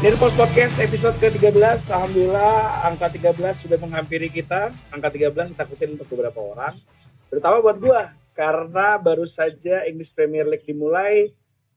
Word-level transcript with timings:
Nirpos 0.00 0.32
Podcast 0.32 0.80
episode 0.80 1.12
ke-13 1.20 1.60
Alhamdulillah 1.92 2.88
angka 2.88 3.12
13 3.12 3.36
sudah 3.52 3.76
menghampiri 3.76 4.32
kita. 4.32 4.72
Angka 4.88 5.12
13 5.12 5.52
ditakutin 5.52 5.92
untuk 5.92 6.08
beberapa 6.16 6.40
orang. 6.40 6.80
Terutama 7.28 7.60
buat 7.60 7.76
gua 7.76 8.08
Karena 8.32 8.96
baru 8.96 9.28
saja 9.28 9.84
English 9.84 10.16
Premier 10.16 10.48
League 10.48 10.64
dimulai 10.64 11.28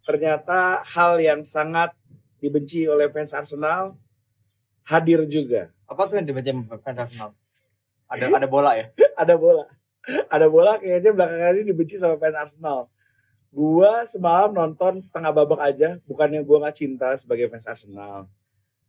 Ternyata 0.07 0.87
hal 0.87 1.19
yang 1.19 1.43
sangat 1.43 1.91
dibenci 2.39 2.87
oleh 2.87 3.11
fans 3.11 3.35
Arsenal 3.35 3.99
Hadir 4.87 5.27
juga. 5.27 5.75
Apa 5.83 6.07
tuh 6.07 6.15
yang 6.15 6.23
dibenci 6.23 6.55
fans 6.79 6.99
Arsenal? 7.03 7.35
Ada 8.07 8.39
ada 8.39 8.47
bola 8.47 8.71
ya? 8.79 8.87
Ada 9.19 9.35
bola. 9.35 9.67
Ada 10.31 10.47
bola 10.47 10.79
kayaknya 10.79 11.11
belakangan 11.11 11.59
ini 11.59 11.75
dibenci 11.75 11.99
sama 11.99 12.15
fans 12.15 12.39
Arsenal 12.39 12.87
Gua 13.53 14.01
semalam 14.09 14.49
nonton 14.49 14.97
setengah 14.97 15.29
babak 15.29 15.61
aja, 15.61 16.01
bukannya 16.09 16.41
gua 16.41 16.65
nggak 16.65 16.77
cinta 16.81 17.13
sebagai 17.13 17.53
fans 17.53 17.69
Arsenal. 17.69 18.25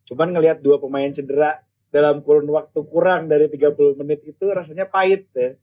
Cuman 0.09 0.33
ngelihat 0.33 0.57
dua 0.65 0.81
pemain 0.81 1.13
cedera 1.13 1.61
dalam 1.93 2.25
kurun 2.25 2.49
waktu 2.49 2.81
kurang 2.89 3.29
dari 3.29 3.45
30 3.45 4.01
menit 4.01 4.25
itu 4.25 4.45
rasanya 4.49 4.89
pahit 4.89 5.29
ya. 5.37 5.53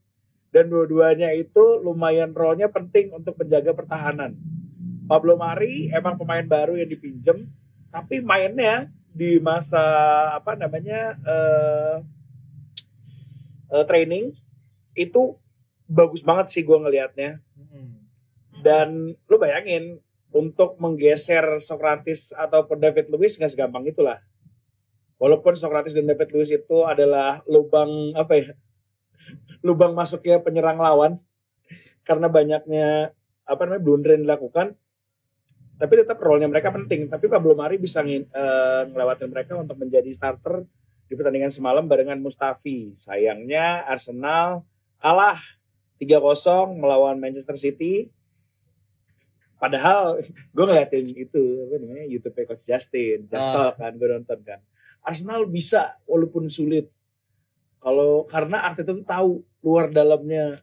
Dan 0.55 0.71
dua-duanya 0.71 1.35
itu 1.35 1.83
lumayan 1.83 2.31
role-nya 2.31 2.71
penting 2.71 3.11
untuk 3.11 3.35
menjaga 3.35 3.75
pertahanan. 3.75 4.39
Pablo 5.03 5.35
Mari 5.35 5.91
emang 5.91 6.15
pemain 6.15 6.45
baru 6.45 6.79
yang 6.79 6.87
dipinjem, 6.87 7.49
tapi 7.91 8.23
mainnya 8.23 8.87
di 9.11 9.35
masa 9.37 9.83
apa 10.31 10.55
namanya 10.55 11.19
uh, 11.21 11.95
uh, 13.67 13.83
training 13.83 14.31
itu 14.95 15.35
bagus 15.91 16.23
banget 16.23 16.49
sih 16.55 16.63
gua 16.63 16.79
ngelihatnya. 16.81 17.43
Dan 18.63 19.11
lu 19.27 19.35
bayangin 19.35 19.99
untuk 20.31 20.79
menggeser 20.79 21.59
Socrates 21.59 22.31
ataupun 22.33 22.79
David 22.79 23.11
Lewis 23.11 23.35
nggak 23.35 23.51
segampang 23.53 23.83
itulah. 23.85 24.23
Walaupun 25.21 25.53
Socrates 25.53 25.93
dan 25.93 26.09
David 26.09 26.31
Lewis 26.33 26.51
itu 26.51 26.83
adalah 26.87 27.43
lubang 27.45 28.15
apa 28.17 28.33
ya? 28.33 28.47
lubang 29.67 29.93
masuknya 29.93 30.41
penyerang 30.41 30.81
lawan 30.81 31.21
karena 32.03 32.27
banyaknya 32.27 33.15
apa 33.43 33.61
namanya 33.63 33.83
blunder 33.83 34.11
yang 34.17 34.23
dilakukan. 34.25 34.75
Tapi 35.77 35.93
tetap 35.99 36.21
role-nya 36.23 36.47
mereka 36.47 36.71
penting. 36.71 37.11
Tapi 37.11 37.27
Pablo 37.27 37.59
Mari 37.59 37.75
bisa 37.75 37.99
uh, 38.03 38.81
ngelewatin 38.87 39.29
mereka 39.29 39.59
untuk 39.59 39.75
menjadi 39.75 40.07
starter 40.15 40.63
di 41.11 41.13
pertandingan 41.13 41.51
semalam 41.51 41.83
barengan 41.85 42.19
Mustafi. 42.23 42.95
Sayangnya 42.95 43.83
Arsenal 43.83 44.63
kalah 45.03 45.41
3-0 45.99 46.79
melawan 46.79 47.19
Manchester 47.19 47.59
City 47.59 48.07
Padahal 49.63 50.19
gue 50.55 50.65
ngeliatin 50.67 51.07
itu 51.15 51.43
apa 51.63 51.75
namanya 51.79 52.05
YouTube 52.11 52.35
Coach 52.43 52.67
Justin, 52.67 53.31
Justol 53.31 53.71
ah. 53.71 53.75
kan 53.79 53.95
gue 53.95 54.09
nonton 54.11 54.39
kan. 54.43 54.59
Arsenal 54.99 55.47
bisa 55.47 55.95
walaupun 56.03 56.51
sulit. 56.51 56.91
Kalau 57.79 58.27
karena 58.27 58.67
Arteta 58.67 58.91
tuh 58.91 59.07
tahu 59.07 59.31
luar 59.63 59.87
dalamnya 59.91 60.55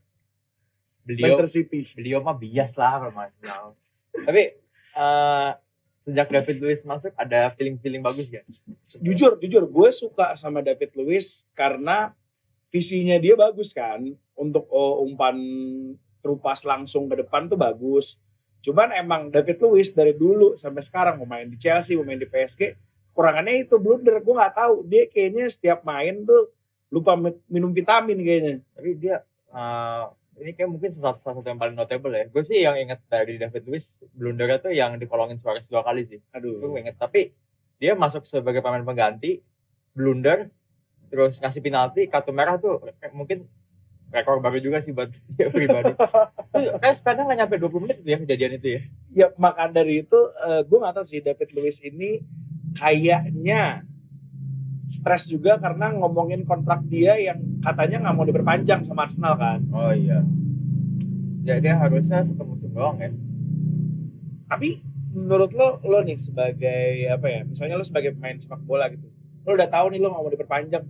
beliau, 1.05 1.33
Manchester 1.33 1.48
City. 1.48 1.89
Beliau 1.97 2.21
mah 2.21 2.37
bias 2.37 2.77
lah 2.77 3.09
sama 3.09 3.28
Arsenal. 3.28 3.65
Tapi 4.12 4.43
uh, 4.97 5.51
sejak 6.05 6.28
David 6.33 6.56
Luiz 6.61 6.81
masuk 6.84 7.12
ada 7.17 7.53
feeling-feeling 7.56 8.01
bagus 8.01 8.28
gak? 8.33 8.45
Jujur, 9.05 9.37
jujur 9.41 9.65
gue 9.69 9.89
suka 9.93 10.33
sama 10.37 10.65
David 10.65 10.93
Luiz 10.97 11.48
karena 11.53 12.17
visinya 12.73 13.21
dia 13.21 13.37
bagus 13.37 13.77
kan 13.77 14.01
untuk 14.33 14.65
oh, 14.73 15.05
umpan 15.05 15.37
terupas 16.25 16.65
langsung 16.65 17.09
ke 17.09 17.21
depan 17.21 17.48
tuh 17.48 17.61
bagus 17.61 18.21
Cuman 18.60 18.93
emang 18.93 19.32
David 19.32 19.56
Luiz 19.65 19.91
dari 19.93 20.12
dulu 20.12 20.53
sampai 20.54 20.84
sekarang 20.84 21.16
mau 21.16 21.28
main 21.28 21.48
di 21.48 21.56
Chelsea, 21.56 21.97
mau 21.97 22.04
main 22.04 22.21
di 22.21 22.28
PSG, 22.28 22.76
kurangannya 23.16 23.65
itu 23.65 23.81
blunder. 23.81 24.21
Gue 24.21 24.34
nggak 24.37 24.54
tahu 24.56 24.84
dia 24.84 25.09
kayaknya 25.09 25.48
setiap 25.48 25.81
main 25.84 26.25
tuh 26.25 26.53
lupa 26.93 27.16
minum 27.48 27.72
vitamin 27.72 28.21
kayaknya. 28.21 28.54
Tapi 28.76 28.91
dia 29.00 29.16
uh, 29.53 30.12
ini 30.41 30.56
kayak 30.56 30.71
mungkin 30.72 30.91
salah 30.93 31.16
satu 31.16 31.41
yang 31.44 31.60
paling 31.60 31.76
notable 31.76 32.12
ya. 32.12 32.28
Gue 32.28 32.43
sih 32.44 32.60
yang 32.60 32.76
inget 32.76 33.00
dari 33.09 33.41
David 33.41 33.65
Luiz 33.65 33.97
blundernya 34.12 34.59
tuh 34.60 34.72
yang 34.72 34.97
dikolongin 35.00 35.41
Suarez 35.41 35.69
dua 35.69 35.81
kali 35.81 36.04
sih. 36.04 36.21
Aduh. 36.37 36.60
Gue 36.60 36.81
inget. 36.84 37.00
Tapi 37.00 37.32
dia 37.81 37.97
masuk 37.97 38.28
sebagai 38.28 38.60
pemain 38.60 38.84
pengganti, 38.84 39.41
blunder, 39.97 40.53
terus 41.09 41.41
ngasih 41.41 41.65
penalti, 41.65 42.06
kartu 42.12 42.31
merah 42.31 42.60
tuh 42.60 42.77
mungkin 43.16 43.48
rekor 44.10 44.43
baru 44.43 44.59
juga 44.59 44.82
sih 44.82 44.91
buat 44.91 45.10
dia 45.38 45.48
pribadi. 45.48 45.94
kayak 46.82 46.97
sekarang 46.98 47.31
nggak 47.31 47.38
nyampe 47.47 47.56
20 47.62 47.84
menit 47.87 47.98
ya 48.03 48.16
kejadian 48.19 48.53
itu 48.59 48.69
ya. 48.69 48.81
Ya 49.10 49.26
maka 49.38 49.71
dari 49.71 50.03
itu 50.03 50.19
uh, 50.19 50.66
gue 50.66 50.78
nggak 50.78 50.94
tahu 50.98 51.06
sih 51.06 51.22
David 51.22 51.48
Luiz 51.54 51.78
ini 51.87 52.22
kayaknya 52.75 53.87
stres 54.91 55.31
juga 55.31 55.54
karena 55.62 55.94
ngomongin 55.94 56.43
kontrak 56.43 56.82
dia 56.91 57.15
yang 57.15 57.38
katanya 57.62 58.10
nggak 58.10 58.15
mau 58.19 58.26
diperpanjang 58.26 58.82
sama 58.82 59.06
Arsenal 59.06 59.38
kan. 59.38 59.62
Oh 59.71 59.94
iya. 59.94 60.27
Ya 61.47 61.62
dia 61.62 61.78
harusnya 61.78 62.27
satu 62.27 62.42
musim 62.42 62.75
doang 62.75 62.98
ya. 62.98 63.15
Tapi 64.50 64.82
menurut 65.15 65.50
lo 65.54 65.78
lo 65.87 66.03
nih 66.03 66.19
sebagai 66.19 67.06
apa 67.10 67.27
ya 67.27 67.41
misalnya 67.42 67.78
lo 67.78 67.87
sebagai 67.87 68.15
pemain 68.15 68.38
sepak 68.38 68.62
bola 68.62 68.87
gitu 68.94 69.10
lo 69.42 69.59
udah 69.59 69.66
tahu 69.66 69.91
nih 69.91 69.98
lo 69.98 70.15
nggak 70.15 70.22
mau 70.22 70.32
diperpanjang 70.32 70.84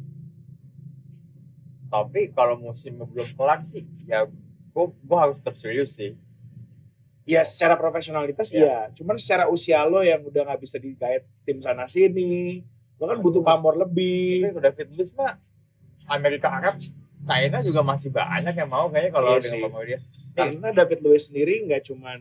tapi 1.91 2.31
kalau 2.31 2.55
musim 2.57 2.95
belum 2.97 3.35
kelar 3.35 3.67
sih 3.67 3.83
ya 4.07 4.25
gue 4.71 4.87
gue 4.95 5.19
harus 5.19 5.37
tetap 5.43 5.59
serius 5.59 5.99
sih. 5.99 6.15
Ya 7.29 7.47
secara 7.47 7.79
profesionalitas 7.79 8.51
ya, 8.51 8.65
ya. 8.65 8.79
cuman 8.97 9.15
secara 9.15 9.47
usia 9.47 9.83
lo 9.87 10.03
yang 10.03 10.25
udah 10.25 10.51
nggak 10.51 10.61
bisa 10.63 10.81
digait 10.81 11.23
tim 11.47 11.63
sana 11.63 11.87
sini 11.87 12.65
lo 12.99 13.07
kan 13.07 13.19
butuh 13.23 13.43
pamor 13.45 13.79
lebih. 13.79 14.51
tapi 14.51 14.57
udah 14.57 14.73
fitness 14.73 15.11
mah 15.15 15.39
Amerika 16.11 16.51
Arab 16.51 16.79
China 17.27 17.59
juga 17.61 17.81
masih 17.85 18.11
banyak 18.11 18.55
yang 18.57 18.71
mau 18.71 18.89
kayaknya 18.89 19.11
kalau 19.13 19.29
iya 19.37 19.43
dengan 19.43 19.61
pamor 19.69 19.85
dia. 19.85 20.01
Karena 20.31 20.69
David 20.73 20.99
Luiz 21.05 21.29
sendiri 21.29 21.67
nggak 21.69 21.83
cuman 21.91 22.19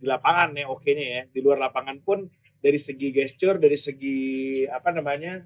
di 0.00 0.06
lapangan 0.08 0.56
ya 0.56 0.66
oke 0.70 0.90
nya 0.90 1.06
ya. 1.20 1.22
Di 1.28 1.38
luar 1.44 1.58
lapangan 1.60 2.00
pun 2.00 2.26
dari 2.60 2.78
segi 2.80 3.12
gesture 3.12 3.56
dari 3.60 3.76
segi 3.76 4.64
apa 4.68 4.92
namanya 4.92 5.44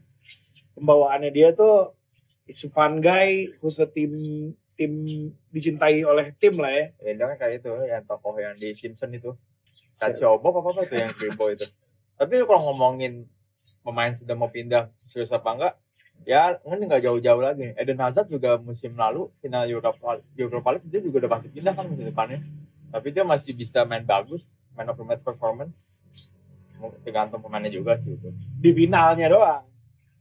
pembawaannya 0.75 1.31
dia 1.31 1.55
tuh 1.55 1.95
it's 2.47 2.65
a 2.65 2.71
fun 2.71 3.01
guy 3.01 3.49
who's 3.61 3.81
a 3.81 3.89
team 3.89 4.13
tim 4.75 4.93
dicintai 5.55 6.03
oleh 6.03 6.35
tim 6.37 6.59
lah 6.59 6.71
ya. 6.71 6.87
Ya 7.01 7.11
dia 7.15 7.25
kan 7.31 7.37
kayak 7.39 7.63
itu 7.63 7.71
yang 7.87 8.03
tokoh 8.05 8.35
yang 8.37 8.55
di 8.59 8.75
Simpson 8.75 9.11
itu. 9.15 9.33
Kacau 9.95 10.43
apa 10.43 10.49
apa 10.51 10.81
itu 10.83 10.95
yang 10.99 11.13
Greenbow 11.15 11.49
itu. 11.55 11.67
Tapi 12.19 12.43
kalau 12.43 12.61
ngomongin 12.71 13.27
pemain 13.87 14.13
sudah 14.15 14.35
mau 14.35 14.51
pindah 14.51 14.91
serius 15.07 15.31
apa 15.31 15.51
enggak, 15.55 15.75
ya 16.27 16.59
kan 16.59 16.79
nggak 16.79 17.03
jauh-jauh 17.07 17.43
lagi. 17.43 17.71
Eden 17.79 18.03
Hazard 18.03 18.27
juga 18.27 18.59
musim 18.59 18.99
lalu 18.99 19.31
final 19.39 19.71
Europa 19.71 20.19
Europa 20.35 20.69
League 20.75 20.91
dia 20.91 21.01
juga 21.01 21.27
udah 21.27 21.31
pasti 21.39 21.49
pindah 21.55 21.73
kan 21.79 21.87
musim 21.87 22.11
depannya. 22.11 22.43
Tapi 22.91 23.11
dia 23.15 23.23
masih 23.23 23.55
bisa 23.55 23.87
main 23.87 24.03
bagus, 24.03 24.51
main 24.75 24.91
of 24.91 24.99
the 24.99 25.07
match 25.07 25.23
performance. 25.23 25.87
Tergantung 27.07 27.39
pemainnya 27.39 27.71
juga 27.71 27.95
sih 28.03 28.19
itu. 28.19 28.35
Di 28.35 28.71
finalnya 28.75 29.31
doang 29.31 29.74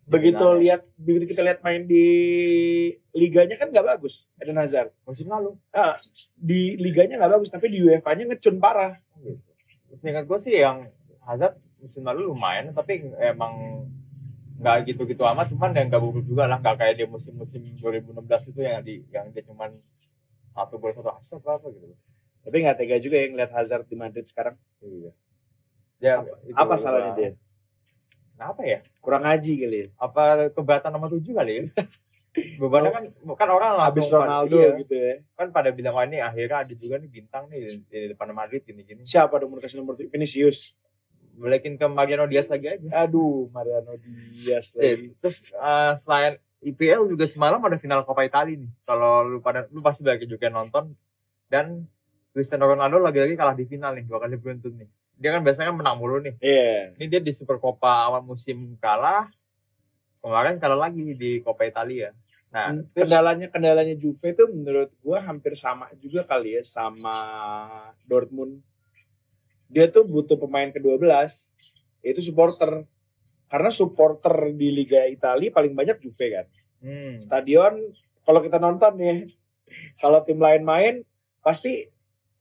begitu 0.03 0.43
lihat 0.59 0.83
begitu 0.99 1.31
kita 1.31 1.41
lihat 1.47 1.59
main 1.63 1.87
di 1.87 2.05
liganya 3.15 3.55
kan 3.55 3.71
nggak 3.71 3.87
bagus 3.95 4.27
Eden 4.35 4.59
Hazard. 4.59 4.91
Musim 5.07 5.31
lalu. 5.31 5.55
Nah, 5.71 5.95
di 6.35 6.75
liganya 6.75 7.23
nggak 7.23 7.39
bagus 7.39 7.49
tapi 7.49 7.71
di 7.71 7.79
UEFA-nya 7.79 8.27
ngecun 8.27 8.59
parah. 8.59 8.99
Gitu. 9.23 9.39
Ingat 10.03 10.27
gue 10.27 10.39
sih 10.43 10.59
yang 10.59 10.91
Hazard 11.23 11.55
musim 11.79 12.03
lalu 12.03 12.27
lumayan 12.27 12.75
tapi 12.75 12.99
emang 13.15 13.87
nggak 14.59 14.91
gitu-gitu 14.91 15.23
amat 15.23 15.51
cuman 15.55 15.71
yang 15.75 15.87
nggak 15.87 16.03
buruk 16.03 16.23
juga 16.27 16.51
lah 16.51 16.59
nggak 16.59 16.75
kayak 16.79 16.95
dia 16.99 17.07
musim-musim 17.07 17.63
2016 17.63 18.51
itu 18.53 18.59
yang 18.59 18.83
di 18.83 19.03
yang 19.11 19.27
dia 19.31 19.43
cuman 19.43 19.75
satu 20.53 20.77
gol 20.77 20.91
satu 20.91 21.09
asis 21.15 21.39
apa 21.39 21.63
gitu. 21.71 21.95
Tapi 22.43 22.55
nggak 22.59 22.75
tega 22.75 22.99
juga 22.99 23.15
yang 23.23 23.39
ngeliat 23.39 23.51
Hazard 23.55 23.87
di 23.87 23.95
Madrid 23.95 24.27
sekarang. 24.27 24.59
Iya. 24.83 25.11
Ya, 26.03 26.13
apa, 26.19 26.67
apa 26.67 26.75
salahnya 26.75 27.15
dia 27.15 27.31
apa 28.39 28.61
ya? 28.65 28.79
Kurang 29.03 29.23
ngaji 29.27 29.53
kali 29.61 29.77
ya? 29.77 29.87
Apa 29.99 30.49
keberatan 30.53 30.91
nomor 30.93 31.09
tujuh 31.13 31.33
kali 31.35 31.53
ya? 31.53 31.63
Bebannya 32.61 32.89
kan 32.89 33.03
kan 33.37 33.49
orang 33.53 33.77
langsung 33.77 33.89
habis 33.93 34.05
Ronaldo 34.09 34.57
iya, 34.57 34.69
gitu 34.81 34.95
ya. 34.97 35.13
Kan 35.37 35.53
pada 35.53 35.69
bilang 35.69 35.93
wah 35.93 36.05
ini 36.05 36.17
akhirnya 36.17 36.65
ada 36.65 36.73
juga 36.73 36.97
nih 36.97 37.09
bintang 37.09 37.45
nih 37.45 37.85
di, 37.85 37.97
depan 38.09 38.33
Madrid 38.33 38.65
gini-gini. 38.65 39.05
Siapa 39.05 39.37
dong 39.37 39.53
kasih 39.61 39.85
nomor 39.85 39.93
tujuh? 40.01 40.09
Vinicius. 40.09 40.73
Balikin 41.33 41.77
ke 41.77 41.85
Mariano 41.85 42.25
Diaz 42.25 42.49
lagi 42.49 42.73
aja. 42.73 43.05
Aduh, 43.05 43.49
Mariano 43.53 43.93
Diaz 44.01 44.73
eh, 44.77 44.97
lagi. 44.97 45.07
terus 45.21 45.41
uh, 45.57 45.93
selain 45.97 46.37
IPL 46.61 47.09
juga 47.09 47.25
semalam 47.29 47.61
ada 47.61 47.77
final 47.77 48.01
Coppa 48.01 48.25
Italia 48.25 48.57
nih. 48.57 48.71
Kalau 48.81 49.25
lu 49.25 49.37
pada 49.37 49.69
lu 49.69 49.85
pasti 49.85 50.01
banyak 50.01 50.25
juga 50.25 50.49
nonton 50.49 50.93
dan 51.53 51.85
Cristiano 52.33 52.65
Ronaldo 52.65 52.97
lagi-lagi 52.97 53.37
kalah 53.37 53.53
di 53.53 53.69
final 53.69 53.93
nih, 53.93 54.09
dua 54.09 54.17
kali 54.17 54.41
beruntun 54.41 54.73
nih 54.81 54.89
dia 55.23 55.31
kan 55.31 55.39
biasanya 55.39 55.71
menang 55.71 55.95
mulu 55.95 56.19
nih. 56.19 56.35
Iya. 56.43 56.59
Yeah. 56.59 56.99
Ini 56.99 57.05
dia 57.07 57.21
di 57.23 57.31
Super 57.31 57.55
Coppa 57.55 58.11
awal 58.11 58.27
musim 58.27 58.75
kalah, 58.83 59.31
kemarin 60.19 60.59
kalah 60.59 60.91
lagi 60.91 61.15
di 61.15 61.39
Coppa 61.39 61.63
Italia. 61.63 62.11
Nah, 62.51 62.75
hmm, 62.75 62.91
kendalanya 62.91 63.47
kendalanya 63.47 63.95
Juve 63.95 64.35
itu 64.35 64.43
menurut 64.51 64.91
gua 64.99 65.23
hampir 65.23 65.55
sama 65.55 65.87
juga 65.95 66.27
kali 66.27 66.59
ya 66.59 66.61
sama 66.67 67.15
Dortmund. 68.03 68.59
Dia 69.71 69.87
tuh 69.87 70.03
butuh 70.03 70.35
pemain 70.35 70.67
ke-12 70.67 71.07
yaitu 72.03 72.19
supporter. 72.19 72.83
karena 73.53 73.69
supporter 73.69 74.49
di 74.57 74.73
Liga 74.73 75.05
Italia 75.05 75.53
paling 75.53 75.77
banyak 75.77 76.01
Juve 76.01 76.25
kan. 76.25 76.45
Hmm. 76.81 77.21
Stadion 77.21 77.93
kalau 78.25 78.41
kita 78.41 78.57
nonton 78.57 78.97
nih, 78.97 79.29
kalau 80.01 80.25
tim 80.25 80.41
lain 80.41 80.65
main 80.65 80.95
pasti 81.45 81.85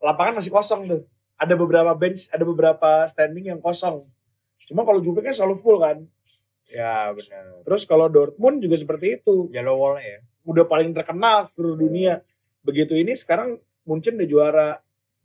lapangan 0.01 0.41
masih 0.41 0.49
kosong 0.49 0.89
tuh. 0.89 1.03
Ada 1.43 1.59
beberapa 1.59 1.91
bench, 1.99 2.31
ada 2.31 2.45
beberapa 2.47 3.03
standing 3.11 3.51
yang 3.51 3.59
kosong. 3.59 3.99
Cuma 4.71 4.87
kalau 4.87 5.03
Juve 5.03 5.27
kan 5.27 5.35
selalu 5.35 5.59
full 5.59 5.83
kan. 5.83 6.07
Ya 6.71 7.11
benar. 7.11 7.67
Terus 7.67 7.83
kalau 7.83 8.07
Dortmund 8.07 8.63
juga 8.63 8.79
seperti 8.79 9.19
itu. 9.19 9.51
Yellow 9.51 9.75
wall 9.75 9.99
ya. 9.99 10.23
Udah 10.47 10.63
paling 10.63 10.95
terkenal 10.95 11.43
seluruh 11.43 11.75
dunia. 11.75 12.23
Begitu 12.63 12.95
ini 12.95 13.19
sekarang 13.19 13.59
Munchen 13.83 14.15
udah 14.15 14.29
juara 14.31 14.69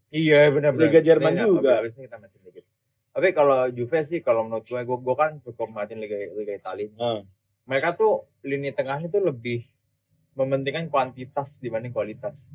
Iya 0.08 0.48
benar 0.56 0.72
benar. 0.72 0.88
Liga 0.88 1.00
Jerman 1.04 1.36
Ini 1.36 1.44
juga. 1.44 1.74
Habis 1.84 1.94
ini 2.00 2.08
kita 2.08 2.18
masih 2.18 2.40
dikit. 2.48 2.66
Tapi 3.12 3.28
kalau 3.36 3.58
Juve 3.74 4.00
sih 4.06 4.20
kalau 4.24 4.48
menurut 4.48 4.64
gue, 4.64 4.82
gue, 4.82 4.98
gue 5.04 5.16
kan 5.18 5.32
cukup 5.44 5.68
merhatiin 5.74 6.00
Liga 6.00 6.18
Liga 6.32 6.54
Italia. 6.56 6.88
Nah, 6.96 7.22
Mereka 7.68 8.00
tuh 8.00 8.24
lini 8.48 8.72
tengahnya 8.72 9.12
tuh 9.12 9.20
lebih 9.28 9.68
mementingkan 10.40 10.88
kuantitas 10.88 11.60
dibanding 11.60 11.92
kualitas. 11.92 12.48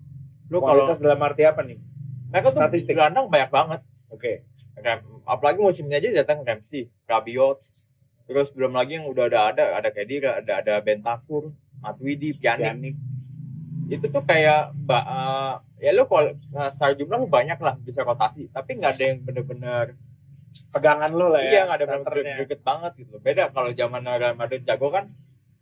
Lu 0.48 0.64
kalau 0.64 0.88
kualitas 0.88 1.04
dalam 1.04 1.20
arti 1.20 1.44
apa 1.44 1.60
nih? 1.60 1.76
Mereka 2.32 2.48
tuh 2.48 2.56
statistik. 2.58 2.96
gelandang 2.96 3.28
banyak 3.28 3.50
banget. 3.50 3.80
Oke. 4.08 4.42
Kayak- 4.74 5.04
apalagi 5.24 5.60
musim 5.60 5.86
ini 5.86 5.94
aja 5.94 6.08
datang 6.16 6.42
Ramsey, 6.42 6.88
Rabiot, 7.04 7.60
terus 8.24 8.50
belum 8.50 8.72
lagi 8.72 8.96
yang 8.96 9.06
udah 9.06 9.28
ada 9.28 9.40
ada 9.46 9.64
ada 9.76 9.88
Kedira, 9.88 10.40
ada 10.40 10.58
ada 10.58 10.74
Bentakur, 10.80 11.52
Matuidi, 11.78 12.32
Pjanic. 12.32 12.96
Itu 13.86 14.08
tuh 14.08 14.24
kayak 14.24 14.72
ba- 14.74 15.04
eh, 15.04 15.54
ya 15.82 15.92
lu 15.92 16.08
kalau 16.08 16.32
eh, 16.32 16.70
secara 16.72 16.96
jumlah 16.96 17.28
banyak 17.28 17.58
lah 17.58 17.76
bisa 17.78 18.00
rotasi, 18.00 18.48
tapi 18.48 18.74
nggak 18.74 18.92
ada 18.92 19.04
yang 19.04 19.18
bener-bener 19.20 19.86
Pegangan 20.68 21.12
lo 21.12 21.28
lah 21.28 21.40
ya. 21.40 21.50
iya 21.50 21.60
nggak 21.64 21.78
ada 21.78 21.86
bener-bener 21.86 22.36
greget 22.38 22.60
banget 22.62 22.92
gitu. 22.98 23.16
Beda 23.18 23.48
kalau 23.52 23.70
zaman 23.70 24.02
Real 24.02 24.32
Madrid 24.32 24.64
jago 24.64 24.88
kan, 24.88 25.08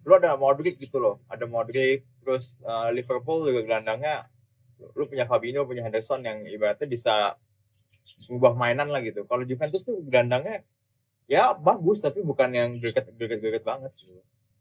lu 0.02 0.12
ada 0.14 0.34
Modric 0.34 0.78
gitu 0.78 0.98
loh, 0.98 1.18
ada 1.26 1.44
Modric, 1.44 2.06
terus 2.22 2.56
eh, 2.62 2.88
Liverpool 2.90 3.46
juga 3.46 3.62
gelandangnya 3.62 4.30
lu 4.96 5.04
punya 5.04 5.28
Fabinho, 5.28 5.68
punya 5.68 5.84
Henderson 5.84 6.24
yang 6.24 6.44
ibaratnya 6.44 6.88
bisa 6.88 7.14
mengubah 8.26 8.56
mainan 8.56 8.88
lah 8.88 9.04
gitu. 9.04 9.28
Kalau 9.28 9.44
Juventus 9.44 9.84
tuh 9.84 10.00
gelandangnya 10.08 10.64
ya 11.30 11.54
bagus 11.54 12.02
tapi 12.02 12.24
bukan 12.26 12.50
yang 12.50 12.70
greget 12.80 13.12
greget 13.14 13.38
greget 13.38 13.64
banget. 13.64 13.92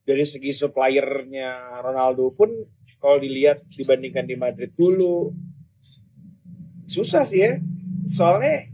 Dari 0.05 0.25
segi 0.25 0.51
suppliernya 0.51 1.79
Ronaldo 1.81 2.29
pun 2.33 2.49
kalau 2.99 3.17
dilihat 3.17 3.63
dibandingkan 3.71 4.27
di 4.27 4.35
Madrid 4.35 4.71
dulu 4.75 5.31
susah 6.85 7.23
sih 7.23 7.41
ya. 7.41 7.53
Soalnya 8.05 8.67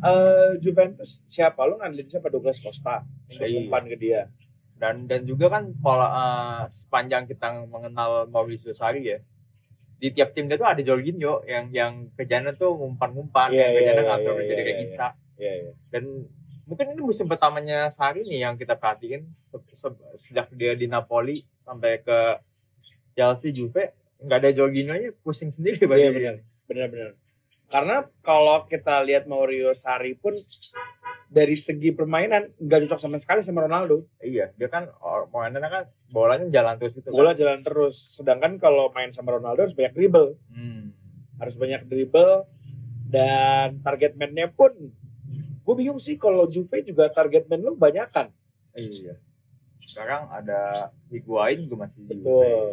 eh, 0.00 0.50
Juventus 0.62 1.20
siapa 1.26 1.66
lo 1.66 1.78
ngandelin 1.80 2.08
siapa 2.08 2.30
Douglas 2.30 2.62
Costa 2.62 3.02
Iya. 3.26 3.66
umpan 3.66 3.84
ke 3.90 3.98
dia. 3.98 4.30
dan 4.76 5.08
dan 5.08 5.24
juga 5.24 5.48
kan 5.48 5.72
pola 5.80 6.04
eh, 6.04 6.62
sepanjang 6.68 7.24
kita 7.24 7.64
mengenal 7.64 8.28
Mauricio 8.28 8.76
Sarri 8.76 9.08
ya 9.08 9.18
di 9.96 10.08
tiap 10.12 10.32
tim 10.32 10.44
dia 10.44 10.56
tuh 10.56 10.68
ada 10.68 10.80
Jorginho 10.80 11.40
yang 11.44 11.72
yang 11.72 11.92
kerjanya 12.12 12.52
tuh 12.52 12.76
ngumpan-ngumpan 12.76 13.48
Iya, 13.48 13.58
yang 13.58 13.70
kerjanya 13.72 13.96
iya, 13.96 14.08
ngatur 14.10 14.34
iya, 14.36 14.44
jadi 14.44 14.60
iya, 14.62 14.68
regista 14.68 15.06
Iya, 15.36 15.52
iya. 15.56 15.72
dan 15.88 16.02
mungkin 16.64 16.86
ini 16.90 17.00
musim 17.00 17.24
pertamanya 17.24 17.88
Sarri 17.88 18.22
nih 18.22 18.40
yang 18.42 18.54
kita 18.54 18.74
perhatiin 18.74 19.24
se- 19.40 19.72
se- 19.72 20.00
sejak 20.18 20.52
dia 20.52 20.72
di 20.72 20.84
Napoli 20.84 21.40
sampai 21.62 22.00
ke 22.00 22.18
Chelsea 23.12 23.50
Juve 23.50 23.92
nggak 24.16 24.38
ada 24.38 24.50
Jorginho 24.50 24.92
nya 24.92 25.12
pusing 25.20 25.48
sendiri 25.48 25.80
Iya 25.80 25.88
bagi 25.88 26.08
benar. 26.12 26.36
Benar-benar. 26.66 27.10
Karena 27.66 27.96
kalau 28.20 28.66
kita 28.66 29.00
lihat 29.00 29.24
Mauricio 29.24 29.72
Sarri 29.72 30.12
pun 30.12 30.34
dari 31.36 31.52
segi 31.52 31.92
permainan 31.92 32.48
nggak 32.56 32.88
cocok 32.88 32.96
sama 32.98 33.16
sekali 33.16 33.40
sama 33.40 33.60
Ronaldo. 33.60 34.08
iya 34.18 34.48
dia 34.50 34.66
kan 34.66 34.88
or- 34.98 35.28
mainannya 35.28 35.68
kan 35.68 35.84
bolanya 36.08 36.48
jalan 36.48 36.74
terus 36.74 36.96
itu 36.96 37.08
Bola 37.08 37.30
kan. 37.30 37.36
jalan 37.36 37.60
terus. 37.60 37.96
Sedangkan 38.16 38.56
kalau 38.56 38.88
main 38.90 39.12
sama 39.12 39.36
Ronaldo 39.36 39.60
harus 39.60 39.74
banyak 39.74 39.92
dribble. 39.92 40.40
Hmm. 40.48 40.96
harus 41.36 41.52
banyak 41.54 41.84
dribble 41.84 42.48
dan 43.06 43.76
target 43.78 44.16
man-nya 44.16 44.48
pun 44.48 44.72
gue 45.60 45.74
bingung 45.74 45.98
sih 45.98 46.16
kalau 46.16 46.46
Juve 46.46 46.80
juga 46.80 47.06
target 47.08 47.44
man 47.44 47.60
lu 47.60 47.76
banyak 47.76 48.08
kan 48.08 48.32
Iya. 48.72 49.20
Sekarang 49.78 50.28
ada 50.28 50.88
Higuain 51.06 51.60
juga 51.60 51.84
masih 51.84 52.00
di 52.02 52.16
Juve. 52.16 52.24
betul 52.24 52.68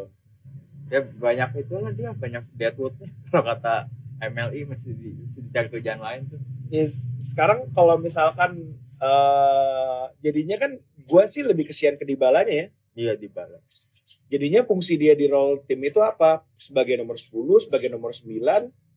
Ya 0.86 1.00
banyak 1.02 1.50
itu 1.60 1.74
lah 1.76 1.92
dia 1.92 2.12
banyak 2.14 2.44
deadwoodnya. 2.54 3.10
Kalau 3.26 3.44
kata 3.46 3.74
MLI 4.22 4.64
masih 4.64 4.94
di 4.94 5.12
masih 5.18 5.42
dicari 5.42 5.68
kerjaan 5.70 6.00
lain 6.00 6.22
tuh. 6.30 6.40
Yes, 6.74 7.06
sekarang 7.20 7.70
kalau 7.70 7.96
misalkan 7.96 8.74
eh 8.98 10.04
jadinya 10.20 10.58
kan 10.58 10.72
gue 10.80 11.24
sih 11.26 11.42
lebih 11.42 11.68
kesian 11.68 11.94
ke 11.94 12.04
Dybalanya 12.04 12.50
ya 12.50 12.68
Iya 12.96 13.14
di 13.14 13.28
balas. 13.28 13.92
jadinya 14.26 14.64
fungsi 14.64 14.96
dia 14.96 15.14
di 15.14 15.28
role 15.28 15.62
tim 15.62 15.78
itu 15.80 16.00
apa 16.00 16.42
sebagai 16.56 16.96
nomor 16.96 17.14
10 17.14 17.30
sebagai 17.62 17.86
nomor 17.88 18.10
9 18.10 18.26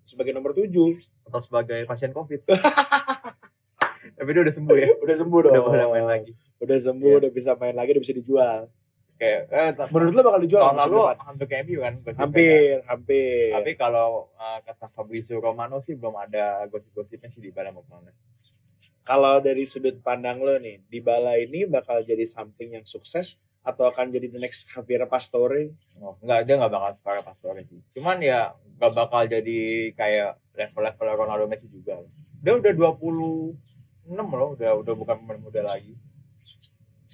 sebagai 0.02 0.32
nomor 0.32 0.52
7 0.52 0.72
Atau 1.26 1.40
sebagai 1.42 1.84
pasien 1.84 2.10
COVID. 2.10 2.40
Tapi 4.16 4.28
dia 4.30 4.42
udah 4.42 4.54
sembuh 4.54 4.76
ya. 4.76 4.88
udah 4.96 5.16
sembuh 5.18 5.40
dong 5.42 5.52
Udah 5.52 5.62
boleh 5.62 5.86
main 5.90 6.06
lagi. 6.06 6.32
udah 6.56 6.78
sembuh 6.78 7.10
Iya. 7.10 7.20
udah 7.20 7.30
bisa 7.30 7.50
main 7.54 7.74
lagi 7.74 7.90
udah 7.92 8.02
bisa 8.02 8.14
dijual 8.14 8.60
Kayak 9.16 9.40
eh, 9.48 9.70
menurut 9.88 10.12
lo 10.12 10.22
bakal 10.28 10.40
dijual 10.44 10.60
tahun 10.60 10.76
lalu 10.92 11.00
hampir 11.24 11.46
kayak 11.48 11.62
MU 11.64 11.78
kan. 11.80 11.92
gosipnya 11.96 12.12
kan. 12.12 12.20
hampir 12.20 12.72
hampir 12.84 13.48
Tapi 13.56 13.72
kalau 13.80 14.08
eh, 14.36 14.58
kata 14.60 14.86
Fabrizio 14.92 15.40
Romano 15.40 15.80
sih 15.80 15.96
belum 15.96 16.14
ada 16.20 16.68
gosip-gosipnya 16.68 17.32
sih 17.32 17.40
di 17.40 17.48
Bala 17.48 17.72
mau 17.72 17.80
ke 17.80 17.92
mana. 17.96 18.12
kalau 19.06 19.38
dari 19.38 19.62
sudut 19.62 20.02
pandang 20.02 20.42
lo 20.42 20.58
nih, 20.58 20.82
Dybala 20.90 21.38
ini 21.38 21.62
bakal 21.70 22.02
jadi 22.02 22.26
something 22.26 22.74
yang 22.74 22.82
sukses 22.82 23.38
atau 23.62 23.86
akan 23.86 24.10
jadi 24.10 24.26
the 24.30 24.38
next 24.38 24.66
Javier 24.66 25.06
Pastore? 25.06 25.70
Oh, 26.02 26.18
enggak, 26.22 26.42
dia 26.42 26.58
enggak 26.58 26.74
bakal 26.74 26.90
separah 26.98 27.22
Pastore 27.22 27.62
sih. 27.70 27.78
Cuman 27.94 28.18
ya 28.18 28.54
enggak 28.76 28.92
bakal 28.98 29.30
jadi 29.30 29.58
kayak 29.94 30.42
level-level 30.58 31.06
Ronaldo 31.22 31.46
Messi 31.46 31.70
juga. 31.70 32.02
Dia 32.42 32.58
udah 32.58 32.72
26 32.74 33.54
loh, 34.10 34.58
udah 34.58 34.70
udah 34.74 34.94
bukan 34.98 35.16
pemain 35.22 35.38
muda 35.38 35.62
lagi. 35.62 35.94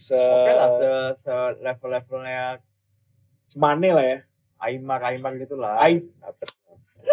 Se 0.02 0.18
Oke 0.18 0.52
lah, 0.58 0.68
se, 0.74 0.88
se 1.22 1.34
level-levelnya 1.62 2.58
semane 3.46 3.90
lah 3.94 4.04
ya. 4.04 4.18
Aymar, 4.62 5.00
Aymar 5.06 5.32
gitu 5.38 5.54
lah. 5.54 5.78
Ai- 5.78 6.02
Dapet. 6.18 6.48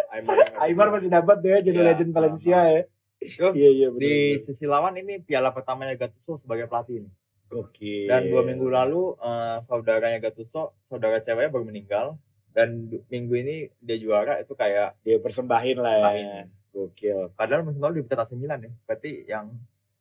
Aymar, 0.10 0.36
Aymar 0.66 0.88
masih 0.90 1.10
dapat 1.13 1.38
deh 1.46 1.62
jadi 1.62 1.80
Iya, 1.82 1.88
legend 1.94 2.12
Valencia 2.13 2.60
ya. 2.66 2.82
Terus 3.20 3.54
Iya 3.54 3.70
iya 3.70 3.88
benar. 3.92 4.02
di 4.02 4.13
sisi 4.42 4.66
lawan 4.66 4.96
ini 4.98 5.20
piala 5.22 5.52
pertamanya 5.54 5.94
Gattuso 5.94 6.42
sebagai 6.42 6.66
pelatih 6.66 7.06
ini. 7.06 7.10
Gokil. 7.50 8.06
Dan 8.10 8.30
dua 8.30 8.42
minggu 8.46 8.68
lalu 8.70 9.18
eh, 9.18 9.58
saudaranya 9.66 10.18
Gattuso, 10.22 10.74
saudara 10.90 11.22
ceweknya 11.22 11.54
baru 11.54 11.66
meninggal. 11.68 12.18
Dan 12.50 12.90
minggu 13.13 13.34
ini 13.38 13.56
dia 13.78 13.98
juara 14.02 14.42
itu 14.42 14.58
kayak 14.58 14.98
dia 15.06 15.22
persembahin 15.22 15.78
lah 15.78 15.94
ya. 15.94 16.50
Gokil. 16.74 17.34
Padahal 17.38 17.66
musim 17.66 17.82
lalu 17.82 18.06
AC 18.06 18.34
Milan 18.38 18.66
ya. 18.66 18.72
Berarti 18.86 19.12
yang 19.25 19.54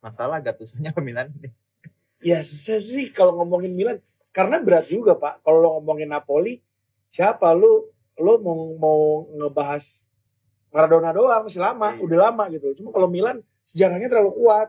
masalah 0.04 0.40
Gattuso-nya 0.40 0.92
ke 0.96 1.00
Milan 1.04 1.32
ini. 1.36 1.48
Ya 2.18 2.42
susah 2.42 2.82
sih 2.82 3.10
kalau 3.14 3.38
ngomongin 3.38 3.72
Milan 3.74 3.98
karena 4.34 4.58
berat 4.58 4.90
juga 4.90 5.14
Pak. 5.14 5.42
Kalau 5.46 5.58
lo 5.62 5.68
ngomongin 5.78 6.10
Napoli, 6.10 6.58
siapa 7.06 7.54
lu 7.54 7.86
lo 8.18 8.32
mau 8.42 8.74
mau 8.74 9.00
ngebahas 9.38 10.06
Maradona 10.68 11.16
doang 11.16 11.48
masih 11.48 11.62
lama, 11.64 11.96
Iya. 11.96 12.02
udah 12.04 12.18
lama 12.28 12.44
gitu. 12.52 12.66
Cuma 12.82 12.92
kalau 12.92 13.08
Milan 13.08 13.40
sejarahnya 13.64 14.10
terlalu 14.10 14.36
kuat. 14.36 14.68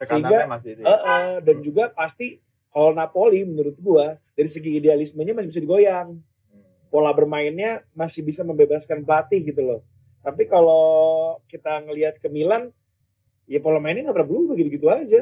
Sehingga 0.00 0.48
masih 0.48 0.80
itu. 0.80 0.80
Ya. 0.80 0.96
eh, 0.96 1.34
dan 1.44 1.56
juga 1.60 1.84
pasti 1.92 2.40
kalau 2.72 2.96
Napoli 2.96 3.44
menurut 3.44 3.76
gua 3.76 4.16
dari 4.32 4.48
segi 4.48 4.80
idealismenya 4.80 5.36
masih 5.36 5.48
bisa 5.52 5.60
digoyang. 5.60 6.16
Hmm. 6.16 6.64
Pola 6.88 7.12
bermainnya 7.12 7.84
masih 7.92 8.24
bisa 8.24 8.40
membebaskan 8.46 9.04
pelatih 9.04 9.44
gitu 9.44 9.60
loh. 9.60 9.80
Tapi 10.24 10.48
kalau 10.48 11.36
kita 11.48 11.84
ngelihat 11.84 12.16
ke 12.16 12.32
Milan, 12.32 12.72
ya 13.44 13.60
pola 13.60 13.76
mainnya 13.76 14.08
nggak 14.08 14.16
pernah 14.16 14.30
berubah 14.30 14.54
gitu-gitu 14.56 14.88
aja. 14.88 15.20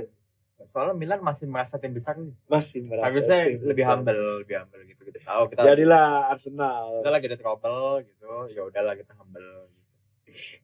Soalnya 0.59 0.95
Milan 0.99 1.21
masih 1.23 1.47
merasa 1.47 1.79
tim 1.79 1.95
besar 1.95 2.19
nih. 2.19 2.35
Masih 2.51 2.83
merasa 2.83 3.07
Harusnya 3.15 3.39
tim 3.47 3.63
lebih 3.63 3.85
besar. 3.87 3.95
humble, 3.95 4.23
lebih 4.43 4.57
humble 4.59 4.83
gitu. 4.85 5.01
Kita 5.07 5.21
tahu 5.23 5.43
kita 5.55 5.61
Jadilah 5.63 6.09
Arsenal. 6.29 6.85
kita 6.99 7.11
lagi 7.15 7.25
ada 7.31 7.39
trouble 7.39 7.93
gitu. 8.03 8.31
Ya 8.51 8.63
udahlah 8.67 8.95
kita 8.99 9.13
humble 9.15 9.51
gitu. 9.71 9.79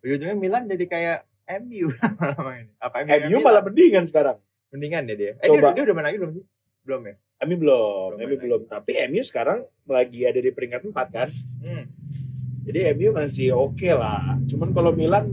Ujung-ujungnya 0.02 0.36
Milan 0.36 0.62
jadi 0.66 0.84
kayak 0.84 1.18
MU 1.62 1.86
ini. 1.88 2.72
Apa 2.84 2.96
MU? 3.06 3.10
MU 3.30 3.36
malah 3.40 3.62
mendingan 3.62 4.04
sekarang. 4.04 4.38
mendingan 4.74 5.06
ya 5.06 5.14
dia. 5.14 5.32
Eh 5.38 5.46
Coba. 5.46 5.70
dia, 5.70 5.78
dia 5.78 5.82
udah 5.86 5.94
main 5.94 6.06
lagi 6.10 6.18
belum 6.18 6.32
sih? 6.34 6.44
Belum 6.82 7.00
ya? 7.06 7.14
MU 7.46 7.56
belum, 7.62 8.08
Belum 8.18 8.26
MU 8.26 8.36
belum. 8.42 8.60
Tapi 8.66 8.90
MU 9.06 9.22
sekarang 9.22 9.58
lagi 9.86 10.20
ada 10.26 10.40
di 10.42 10.50
peringkat 10.50 10.82
4 10.90 11.14
kan. 11.14 11.28
Hmm. 11.62 11.84
Jadi 12.66 12.78
MU 12.98 13.14
masih 13.14 13.54
oke 13.54 13.86
lah. 13.94 14.34
Cuman 14.50 14.74
kalau 14.74 14.90
Milan, 14.90 15.30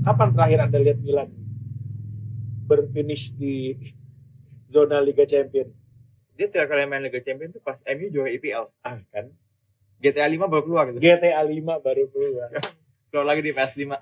kapan 0.00 0.32
terakhir 0.32 0.58
Anda 0.64 0.78
lihat 0.80 0.98
Milan 1.04 1.28
berfinish 2.68 3.32
di 3.34 3.72
zona 4.68 5.00
Liga 5.00 5.24
Champion? 5.24 5.72
Dia 6.38 6.46
terakhir 6.46 6.70
kali 6.70 6.86
main 6.86 7.02
Liga 7.02 7.18
Champions 7.24 7.58
tuh 7.58 7.62
pas 7.64 7.80
MU 7.82 8.06
juara 8.12 8.30
IPL. 8.30 8.64
Ah 8.84 9.02
kan, 9.10 9.32
GTA 9.98 10.30
5 10.30 10.46
baru 10.46 10.62
keluar 10.62 10.84
gitu. 10.94 11.02
GTA 11.02 11.42
5 11.42 11.82
baru 11.82 12.04
keluar. 12.12 12.50
Keluar 13.08 13.24
lagi 13.24 13.40
di 13.40 13.56
PS5. 13.56 13.96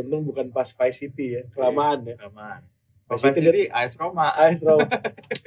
Untung 0.00 0.24
bukan 0.24 0.48
pas 0.48 0.64
Vice 0.72 0.96
City 1.04 1.36
ya, 1.36 1.44
kelamaan 1.52 2.08
ya. 2.08 2.16
Aman. 2.24 2.64
Vice 3.04 3.36
City 3.36 3.44
City 3.44 3.62
AS 3.68 4.00
Roma. 4.00 4.32
AS 4.32 4.64
Roma. 4.64 4.88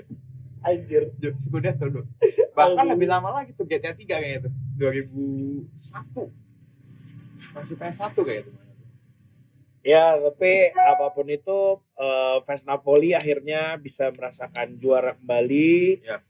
Anjir. 0.69 1.09
Scudetto 1.41 1.89
dulu. 1.89 2.05
Bahkan 2.53 2.85
lebih 2.93 3.09
lama 3.09 3.33
lagi 3.33 3.57
tuh 3.57 3.65
GTA 3.65 3.97
3 3.97 4.05
kayaknya 4.05 4.45
tuh. 4.45 4.53
2001. 4.77 5.73
Masih 7.57 7.75
PS1 7.81 8.13
kayaknya 8.13 8.43
tuh. 8.45 8.61
Ya, 9.81 10.13
tapi 10.13 10.69
apa 10.71 11.09
pun 11.09 11.25
itu 11.25 11.57
eh, 11.95 12.38
fans 12.45 12.63
Napoli 12.63 13.11
akhirnya 13.11 13.75
bisa 13.75 14.09
merasakan 14.09 14.77
juara 14.77 15.17
kembali. 15.17 16.05
Ya. 16.05 16.21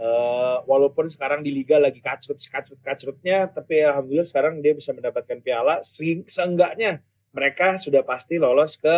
Eh, 0.00 0.56
walaupun 0.64 1.06
sekarang 1.06 1.42
di 1.42 1.50
liga 1.50 1.76
lagi 1.76 1.98
kacrut 1.98 2.38
kacrut 2.38 2.80
kacrutnya, 2.80 3.46
tapi 3.46 3.82
alhamdulillah 3.82 4.24
sekarang 4.24 4.58
dia 4.58 4.72
bisa 4.72 4.90
mendapatkan 4.90 5.38
piala. 5.40 5.82
Se- 5.82 6.24
Seenggaknya 6.24 7.02
mereka 7.30 7.76
sudah 7.76 8.00
pasti 8.00 8.38
lolos 8.38 8.74
ke 8.76 8.96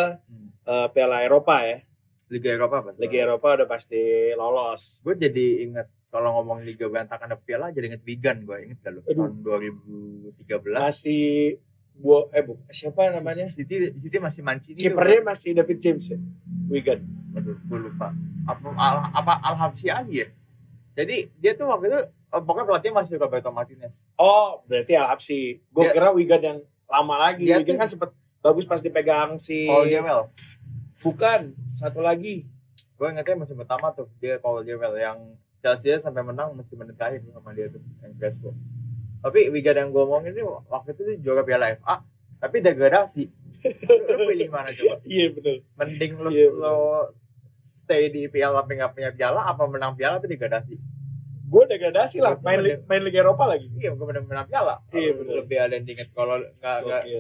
eh, 0.62 0.86
Piala 0.92 1.24
Eropa 1.24 1.64
ya. 1.64 1.80
Liga 2.28 2.48
Eropa 2.48 2.80
apa? 2.80 2.90
Liga 2.96 3.18
Eropa 3.18 3.48
udah 3.56 3.68
pasti 3.68 3.98
lolos. 4.32 5.00
Gue 5.00 5.16
jadi 5.16 5.64
inget 5.64 5.88
kalau 6.08 6.36
ngomong 6.36 6.60
Liga 6.60 6.86
berantakan 6.86 7.24
ada 7.26 7.36
piala 7.36 7.72
jadi 7.72 7.88
inget 7.88 8.04
Wigan 8.04 8.44
gue 8.44 8.56
inget 8.62 8.78
gak 8.80 8.92
lu 8.92 9.00
tahun 9.02 9.40
2013 9.40 10.44
Masih 10.76 11.56
bu 11.94 12.26
eh 12.30 12.40
bu 12.40 12.56
siapa 12.68 13.10
namanya? 13.10 13.46
City 13.46 13.92
City 13.92 14.16
masih 14.18 14.40
Mancini 14.40 14.78
tuh, 14.78 14.84
Kipernya 14.86 15.20
masih 15.24 15.50
David 15.52 15.78
James 15.78 16.04
ya. 16.06 16.18
Wigan. 16.66 17.00
kan? 17.00 17.38
Aduh, 17.38 17.56
gue 17.58 17.78
lupa 17.80 18.08
apa 18.42 18.66
Al, 18.74 18.96
apa 19.14 19.32
Al 19.40 19.54
Habsyi 19.56 19.88
Ali 19.88 20.20
ya 20.20 20.28
jadi 20.92 21.30
dia 21.32 21.52
tuh 21.52 21.64
waktu 21.66 21.88
itu 21.88 22.00
eh, 22.02 22.42
pokoknya 22.42 22.66
pelatihnya 22.66 22.96
masih 22.96 23.16
Roberto 23.16 23.48
Martinez 23.48 24.04
Oh, 24.14 24.60
berarti 24.64 24.92
Al 24.92 25.08
Habsyi. 25.08 25.62
Gue 25.66 25.88
kira 25.88 26.10
Wigan 26.10 26.42
yang 26.42 26.58
lama 26.84 27.14
lagi. 27.18 27.44
Dia 27.44 27.56
Wigan 27.56 27.76
tuh- 27.76 27.80
kan 27.80 27.88
sempet 27.88 28.10
bagus 28.38 28.64
pas 28.64 28.76
dipegang 28.78 29.38
si 29.38 29.64
Paul 29.64 29.86
Jewell 29.86 30.28
Bukan, 30.98 31.40
satu 31.64 31.98
lagi. 31.98 32.46
gue 32.92 33.06
ingetnya 33.08 33.34
musim 33.36 33.56
pertama 33.56 33.90
tuh 33.90 34.06
dia 34.16 34.36
Paul 34.36 34.62
Jewell 34.62 34.94
yang 34.94 35.18
Chelsea 35.58 35.94
sampai 35.96 36.22
menang 36.22 36.52
musim 36.52 36.74
menit 36.74 36.94
terakhir 36.94 37.22
sama 37.24 37.50
dia 37.50 37.66
tuh 37.66 37.82
yang 37.98 38.14
Crespo 38.14 38.54
tapi 39.22 39.48
Wigan 39.48 39.78
yang 39.78 39.88
gue 39.88 40.02
omongin 40.02 40.32
ini 40.32 40.42
waktu 40.42 40.92
itu 40.92 41.02
juara 41.20 41.40
Piala 41.40 41.72
FA 41.74 42.02
tapi 42.36 42.58
degradasi 42.58 43.24
lu 43.86 44.24
pilih 44.26 44.48
mana 44.48 44.70
coba 44.70 44.98
Iya 45.06 45.30
betul. 45.30 45.62
mending 45.72 46.12
lu, 46.16 46.28
Iya, 46.28 46.50
lu 46.50 46.78
stay 47.64 48.08
di 48.08 48.26
IPL 48.26 48.52
tapi 48.56 48.72
nggak 48.74 48.92
punya 48.92 49.10
piala 49.10 49.42
apa 49.44 49.62
menang 49.64 49.94
piala 49.94 50.18
tuh 50.18 50.26
degradasi 50.26 50.74
Gue 51.44 51.68
degradasi 51.68 52.16
lah, 52.16 52.40
main, 52.40 52.58
li- 52.58 52.80
main 52.82 53.04
Liga 53.04 53.20
Eropa 53.20 53.44
lagi. 53.44 53.68
iya 53.74 53.92
gue 53.92 54.00
benar 54.02 54.24
menang 54.24 54.48
piala 54.48 54.80
Iya, 54.88 55.12
bener. 55.12 55.32
lebih 55.38 55.58
ada 55.58 55.72
yang 55.74 55.84
diinget 55.84 56.08
kalau 56.10 56.40
nggak 56.40 56.76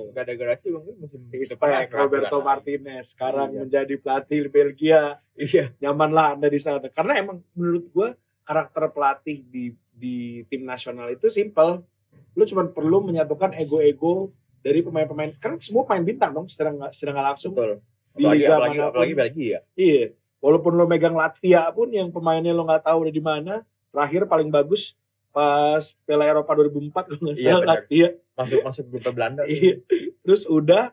nggak 0.08 0.24
degradasi 0.26 0.64
gue 0.66 0.82
musim 0.96 1.20
depan 1.28 1.84
Roberto 1.86 2.36
kan. 2.36 2.42
Martinez 2.42 3.12
sekarang 3.12 3.48
Iya. 3.50 3.58
menjadi 3.60 3.94
pelatih 3.94 4.48
Belgia. 4.48 5.20
iya 5.34 5.70
Nyaman 5.78 6.10
lah 6.10 6.26
Anda 6.32 6.48
di 6.48 6.56
sana. 6.56 6.88
Karena 6.88 7.12
emang 7.14 7.44
menurut 7.52 7.84
gue 7.86 8.08
karakter 8.42 8.88
pelatih 8.88 9.44
di 9.44 9.64
di 9.92 10.16
tim 10.48 10.64
nasional 10.64 11.06
itu 11.08 11.28
simple. 11.28 11.84
Lu 12.32 12.44
cuma 12.44 12.64
perlu 12.66 13.02
menyatukan 13.02 13.52
ego-ego 13.54 14.32
dari 14.60 14.80
pemain-pemain. 14.80 15.34
Kan 15.36 15.58
semua 15.58 15.82
pemain 15.82 16.02
bintang 16.02 16.30
dong 16.30 16.46
secara 16.46 16.70
nggak 16.70 16.92
secara 16.92 17.10
nggak 17.14 17.26
langsung. 17.28 17.52
betul 17.52 17.78
Di 18.12 18.22
apalagi 18.22 18.38
liga 18.38 18.52
apalagi, 18.52 18.70
mana 18.70 18.82
pun. 18.82 18.90
apalagi 18.92 19.14
Belgia 19.14 19.58
Iya. 19.74 20.04
Walaupun 20.42 20.72
lo 20.74 20.84
megang 20.84 21.14
Latvia 21.14 21.62
pun 21.70 21.88
yang 21.88 22.10
pemainnya 22.10 22.50
lo 22.50 22.66
nggak 22.66 22.82
tahu 22.82 22.98
udah 23.04 23.14
di 23.14 23.22
mana. 23.22 23.54
Terakhir 23.90 24.24
paling 24.26 24.48
bagus 24.48 24.96
pas 25.30 25.80
Piala 26.04 26.28
Eropa 26.28 26.52
2004 26.52 26.92
kalau 27.08 27.20
nggak 27.22 27.36
Iya, 27.36 27.46
salah 27.46 27.60
benar. 27.62 27.70
Latvia. 27.80 28.08
masuk 28.32 28.60
masuk 28.64 28.84
grup 28.88 29.04
Belanda 29.12 29.42
Iya. 29.44 29.74
Terus 30.20 30.42
udah 30.46 30.92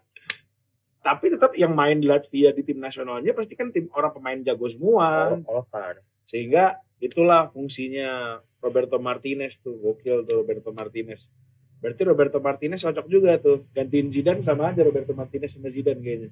tapi 1.00 1.32
tetap 1.32 1.56
yang 1.56 1.72
main 1.72 1.96
di 1.96 2.08
Latvia 2.08 2.52
di 2.52 2.62
tim 2.62 2.76
nasionalnya 2.76 3.32
pasti 3.32 3.56
kan 3.56 3.72
tim 3.72 3.88
orang 3.92 4.12
pemain 4.12 4.40
jago 4.40 4.68
semua. 4.68 5.32
All, 5.34 5.48
All 5.48 5.64
Star 5.66 6.04
Sehingga 6.24 6.76
itulah 7.00 7.48
fungsinya 7.50 8.44
Roberto 8.60 9.00
Martinez 9.00 9.60
tuh. 9.60 9.76
Gokil 9.80 10.28
tuh 10.28 10.36
Roberto 10.44 10.70
Martinez. 10.72 11.32
Berarti 11.80 12.02
Roberto 12.04 12.38
Martinez 12.44 12.80
cocok 12.84 13.08
juga 13.08 13.40
tuh. 13.40 13.68
Gantiin 13.72 14.12
Zidane 14.12 14.44
sama 14.44 14.72
aja 14.72 14.84
Roberto 14.84 15.16
Martinez 15.16 15.56
sama 15.56 15.72
Zidane 15.72 16.00
kayaknya. 16.04 16.30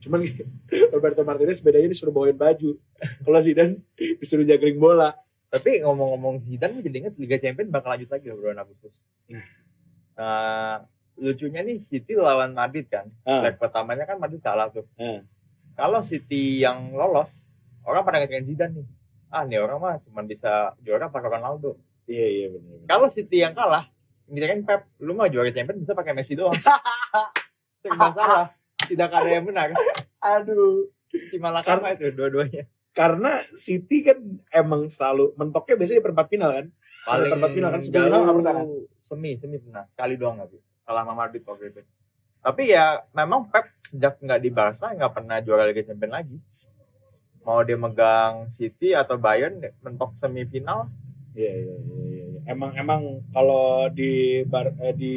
Cuman 0.00 0.24
Roberto 0.94 1.22
Martinez 1.22 1.60
bedanya 1.60 1.88
disuruh 1.92 2.12
bawain 2.12 2.36
baju. 2.36 2.76
Kalau 2.98 3.40
Zidane 3.44 3.84
disuruh 4.20 4.44
juggling 4.48 4.80
bola. 4.80 5.12
Tapi 5.48 5.80
ngomong-ngomong 5.84 6.44
Zidane 6.44 6.80
jadi 6.84 6.96
inget 7.08 7.14
Liga 7.16 7.36
Champions 7.40 7.72
bakal 7.72 7.96
lanjut 7.96 8.10
lagi 8.12 8.26
loh 8.28 8.36
bulan 8.40 8.60
Agustus. 8.64 8.92
Nah. 9.28 9.44
Nah, 10.18 10.82
lucunya 11.14 11.62
nih 11.62 11.78
City 11.78 12.18
lawan 12.18 12.52
Madrid 12.52 12.90
kan. 12.90 13.06
Ah, 13.22 13.46
Leg 13.46 13.54
pertamanya 13.54 14.02
kan 14.02 14.18
Madrid 14.18 14.42
kalah 14.42 14.68
tuh. 14.74 14.82
Ah. 14.98 15.22
Kalau 15.78 16.02
City 16.02 16.58
yang 16.58 16.90
lolos, 16.90 17.46
orang 17.86 18.02
pada 18.02 18.18
ngecengin 18.18 18.46
Zidane 18.50 18.74
nih. 18.82 18.86
Ah, 19.28 19.44
nih 19.44 19.60
orang 19.60 19.78
mah 19.78 19.94
cuma 20.04 20.24
bisa 20.24 20.72
juara 20.80 21.12
pakai 21.12 21.38
Ronaldo. 21.38 21.76
iya 22.08 22.24
iya 22.24 22.46
benar. 22.48 22.88
Kalau 22.88 23.08
City 23.12 23.44
yang 23.44 23.52
kalah, 23.52 23.84
ngecengin 24.28 24.64
Pep, 24.64 24.88
lu 25.04 25.12
mah 25.12 25.28
juara 25.28 25.52
Champions 25.52 25.84
bisa 25.84 25.92
pakai 25.92 26.16
Messi 26.16 26.32
doang. 26.32 26.56
Itu 27.84 27.92
masalah. 27.92 28.56
Tidak 28.88 29.08
ada 29.12 29.28
yang 29.28 29.44
benar. 29.44 29.76
Aduh. 30.24 30.88
Si 31.08 31.36
Malakama 31.36 31.92
itu 31.92 32.08
dua-duanya. 32.12 32.68
Karena 32.96 33.44
City 33.56 34.04
kan 34.04 34.18
emang 34.52 34.88
selalu 34.88 35.36
mentoknya 35.36 35.76
biasanya 35.76 35.98
di 36.00 36.04
perempat 36.04 36.26
final 36.28 36.50
kan. 36.52 36.66
Selalu 37.04 37.24
perempat 37.32 37.50
final 37.52 37.70
kan 37.72 37.80
sebelum 37.80 38.04
final 38.04 38.20
nggak 38.24 38.36
pernah 38.36 38.54
kan. 38.56 38.68
semi 39.00 39.30
semi 39.40 39.56
pernah 39.56 39.84
sekali 39.88 40.14
doang 40.20 40.36
tapi 40.44 40.58
kalah 40.84 41.02
sama 41.04 41.14
Madrid 41.16 41.42
waktu 41.44 41.64
itu 41.72 41.80
tapi 42.38 42.62
ya 42.70 42.84
memang 43.16 43.48
Pep 43.48 43.66
sejak 43.84 44.20
nggak 44.20 44.40
di 44.40 44.50
Barca 44.52 44.86
nggak 44.92 45.12
pernah 45.12 45.36
juara 45.40 45.64
Liga 45.68 45.82
Champions 45.84 46.14
lagi 46.14 46.36
mau 47.48 47.64
dia 47.64 47.80
megang 47.80 48.52
City 48.52 48.92
atau 48.92 49.16
Bayern 49.16 49.56
mentok 49.80 50.12
semifinal 50.20 50.92
Iya 51.32 51.54
iya 51.54 51.76
iya. 51.80 51.96
iya, 52.04 52.24
iya. 52.34 52.40
Emang 52.50 52.74
emang 52.74 53.02
kalau 53.30 53.86
di 53.88 54.42
bar, 54.44 54.74
eh, 54.84 54.92
di 54.92 55.14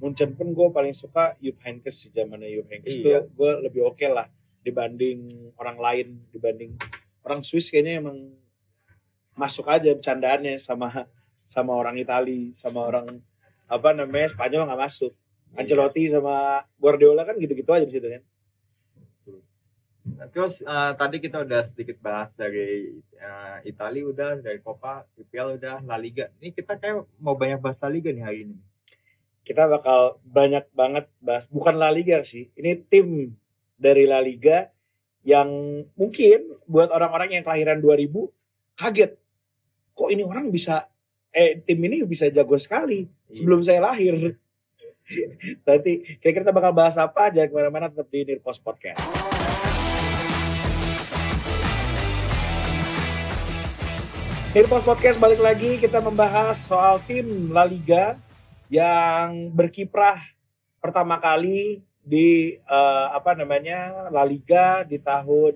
Munchen 0.00 0.32
pun 0.34 0.50
gue 0.50 0.68
paling 0.72 0.94
suka 0.96 1.36
Jupp 1.38 1.62
Heynckes 1.62 1.94
sih 1.94 2.10
zamannya 2.10 2.48
Jupp 2.48 2.66
Heynckes 2.74 2.96
Iya. 2.98 3.22
tuh 3.22 3.30
gue 3.38 3.50
lebih 3.70 3.86
oke 3.86 4.06
lah 4.08 4.26
dibanding 4.64 5.52
orang 5.60 5.78
lain 5.78 6.08
dibanding 6.34 6.74
orang 7.22 7.46
Swiss 7.46 7.70
kayaknya 7.70 8.02
emang 8.02 8.34
masuk 9.38 9.70
aja 9.70 9.94
bercandaannya 9.94 10.58
sama 10.58 11.06
sama 11.38 11.76
orang 11.76 11.94
Itali 12.00 12.50
sama 12.56 12.88
orang 12.88 13.20
apa 13.68 13.92
namanya 13.92 14.32
Spanyol 14.32 14.64
nggak 14.66 14.80
masuk. 14.80 15.12
Ancelotti 15.56 16.08
sama 16.12 16.60
Guardiola 16.76 17.24
kan 17.24 17.36
gitu-gitu 17.40 17.68
aja 17.72 17.84
di 17.84 17.92
situ 17.92 18.04
kan. 18.04 18.20
Nah, 20.16 20.28
terus 20.32 20.64
eh, 20.64 20.92
tadi 20.96 21.16
kita 21.20 21.44
udah 21.44 21.60
sedikit 21.66 22.00
bahas 22.00 22.32
dari 22.32 22.96
eh, 23.18 23.56
Italia 23.68 24.04
udah 24.08 24.30
dari 24.40 24.58
Copa 24.64 25.04
IPL 25.18 25.60
udah 25.60 25.76
La 25.84 26.00
Liga. 26.00 26.30
Ini 26.40 26.54
kita 26.54 26.80
kayak 26.80 27.04
mau 27.20 27.36
banyak 27.36 27.60
bahas 27.60 27.82
La 27.84 27.92
Liga 27.92 28.08
nih 28.14 28.24
hari 28.24 28.38
ini. 28.48 28.56
Kita 29.44 29.68
bakal 29.68 30.20
banyak 30.24 30.70
banget 30.72 31.10
bahas 31.20 31.44
bukan 31.50 31.76
La 31.76 31.92
Liga 31.92 32.20
sih 32.24 32.48
ini 32.56 32.78
tim 32.88 33.36
dari 33.76 34.08
La 34.08 34.22
Liga 34.24 34.70
yang 35.26 35.48
mungkin 35.98 36.56
buat 36.64 36.88
orang-orang 36.88 37.40
yang 37.40 37.44
kelahiran 37.44 37.82
2000 37.82 38.08
kaget. 38.78 39.12
Kok 39.92 40.10
ini 40.14 40.22
orang 40.24 40.48
bisa 40.48 40.88
eh 41.34 41.60
tim 41.60 41.82
ini 41.84 42.06
bisa 42.08 42.30
jago 42.32 42.56
sekali 42.56 43.04
sebelum 43.28 43.60
saya 43.60 43.82
lahir? 43.82 44.38
Berarti 45.64 46.20
kira-kira 46.20 46.48
kita 46.48 46.54
bakal 46.54 46.72
bahas 46.72 46.96
apa? 47.00 47.32
Jangan 47.32 47.48
ke 47.48 47.54
mana-mana 47.56 47.86
tetap 47.88 48.08
di 48.12 48.28
Nirpos 48.28 48.60
Podcast 48.60 49.28
Nirpos 54.48 54.80
Podcast 54.80 55.20
balik 55.20 55.44
lagi 55.44 55.76
kita 55.76 56.00
membahas 56.00 56.56
soal 56.56 57.04
tim 57.04 57.52
La 57.52 57.68
Liga 57.68 58.16
yang 58.72 59.52
berkiprah 59.52 60.24
pertama 60.80 61.20
kali 61.20 61.84
di 62.00 62.56
eh, 62.56 63.06
apa 63.12 63.36
namanya 63.36 64.08
La 64.08 64.24
Liga 64.24 64.88
di 64.88 64.96
tahun 64.96 65.54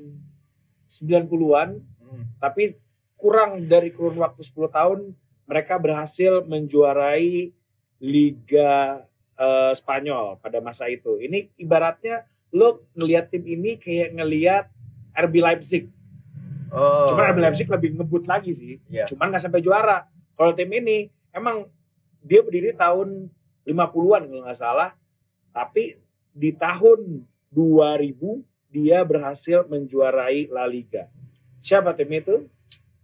90-an 0.89 1.93
Hmm. 2.13 2.29
tapi 2.37 2.77
kurang 3.17 3.65
dari 3.65 3.89
kurun 3.89 4.21
waktu 4.21 4.45
10 4.45 4.69
tahun 4.69 5.17
mereka 5.49 5.81
berhasil 5.81 6.45
menjuarai 6.45 7.49
Liga 8.05 9.01
eh, 9.41 9.73
Spanyol 9.73 10.37
pada 10.37 10.61
masa 10.61 10.93
itu. 10.93 11.17
Ini 11.17 11.57
ibaratnya 11.57 12.29
lo 12.53 12.85
ngelihat 12.93 13.33
tim 13.33 13.49
ini 13.49 13.81
kayak 13.81 14.13
ngelihat 14.13 14.65
RB 15.17 15.35
Leipzig. 15.41 15.89
Oh 16.73 17.07
Cuman 17.09 17.33
RB 17.33 17.39
Leipzig 17.39 17.69
lebih 17.69 17.95
ngebut 17.95 18.25
lagi 18.27 18.51
sih. 18.57 18.81
Iya. 18.89 19.07
Cuman 19.07 19.31
nggak 19.31 19.45
sampai 19.45 19.63
juara. 19.63 20.09
Kalau 20.35 20.53
tim 20.57 20.73
ini 20.73 21.07
emang 21.31 21.69
dia 22.25 22.41
berdiri 22.43 22.75
tahun 22.75 23.31
50-an 23.69 24.23
kalau 24.27 24.43
nggak 24.43 24.59
salah. 24.59 24.91
Tapi 25.53 26.01
di 26.33 26.51
tahun 26.57 27.29
2000 27.53 28.73
dia 28.73 29.05
berhasil 29.05 29.69
menjuarai 29.69 30.49
La 30.49 30.65
Liga. 30.65 31.13
Siapa 31.61 31.93
tim 31.93 32.09
itu? 32.11 32.49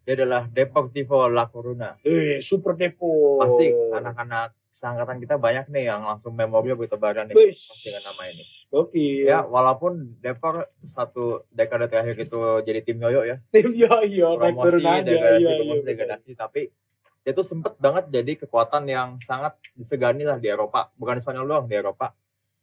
Dia 0.08 0.16
adalah 0.16 0.48
Deportivo 0.48 1.28
La 1.28 1.46
Coruna. 1.52 2.00
Eh, 2.00 2.40
Super 2.40 2.72
Depo. 2.74 3.36
Pasti 3.36 3.68
anak-anak 3.68 4.57
seangkatan 4.70 5.18
kita 5.18 5.36
banyak 5.36 5.66
nih 5.68 5.90
yang 5.90 6.06
langsung 6.06 6.32
memori 6.32 6.70
begitu 6.72 6.94
badan 6.94 7.26
nih 7.26 7.34
dengan 7.34 8.02
nama 8.06 8.22
ini. 8.30 8.44
Oke. 8.70 9.06
Ya, 9.26 9.42
walaupun 9.42 10.14
Depor 10.22 10.70
satu 10.80 11.42
dekade 11.50 11.90
terakhir 11.90 12.14
itu 12.16 12.38
jadi 12.62 12.80
tim 12.82 12.98
yoyo 12.98 13.26
ya, 13.26 13.36
Tim 13.54 13.74
yo 13.74 13.90
yo 14.04 14.38
naik 14.38 14.54
promosi, 14.54 14.66
turun 14.78 14.82
aja. 14.86 15.02
degradasi, 15.02 15.42
Iya, 15.42 15.50
promosi, 15.58 15.74
iya. 15.74 15.86
degradasi, 15.86 16.30
tapi 16.34 16.62
dia 17.26 17.32
tuh 17.34 17.44
sempet 17.44 17.74
banget 17.76 18.04
jadi 18.08 18.32
kekuatan 18.46 18.82
yang 18.88 19.08
sangat 19.20 19.58
disegani 19.74 20.22
lah 20.24 20.38
di 20.38 20.48
Eropa, 20.48 20.88
bukan 20.94 21.18
di 21.18 21.22
Spanyol 21.22 21.44
doang 21.44 21.66
di 21.66 21.76
Eropa. 21.76 22.14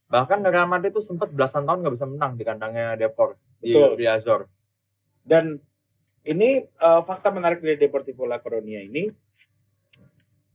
Bahkan 0.06 0.46
Real 0.46 0.70
Madrid 0.70 0.94
tuh 0.94 1.02
sempet 1.02 1.30
belasan 1.30 1.66
tahun 1.66 1.82
nggak 1.82 1.96
bisa 1.98 2.08
menang 2.08 2.34
di 2.34 2.44
kandangnya 2.46 2.96
Depor 2.96 3.36
di 3.60 3.74
Betul. 3.74 3.98
Riazor. 3.98 4.42
Dan 5.26 5.58
ini 6.24 6.62
eh, 6.62 7.02
fakta 7.04 7.30
menarik 7.30 7.62
dari 7.62 7.78
Deportivo 7.78 8.26
La 8.26 8.38
Coruña 8.38 8.82
ini 8.82 9.10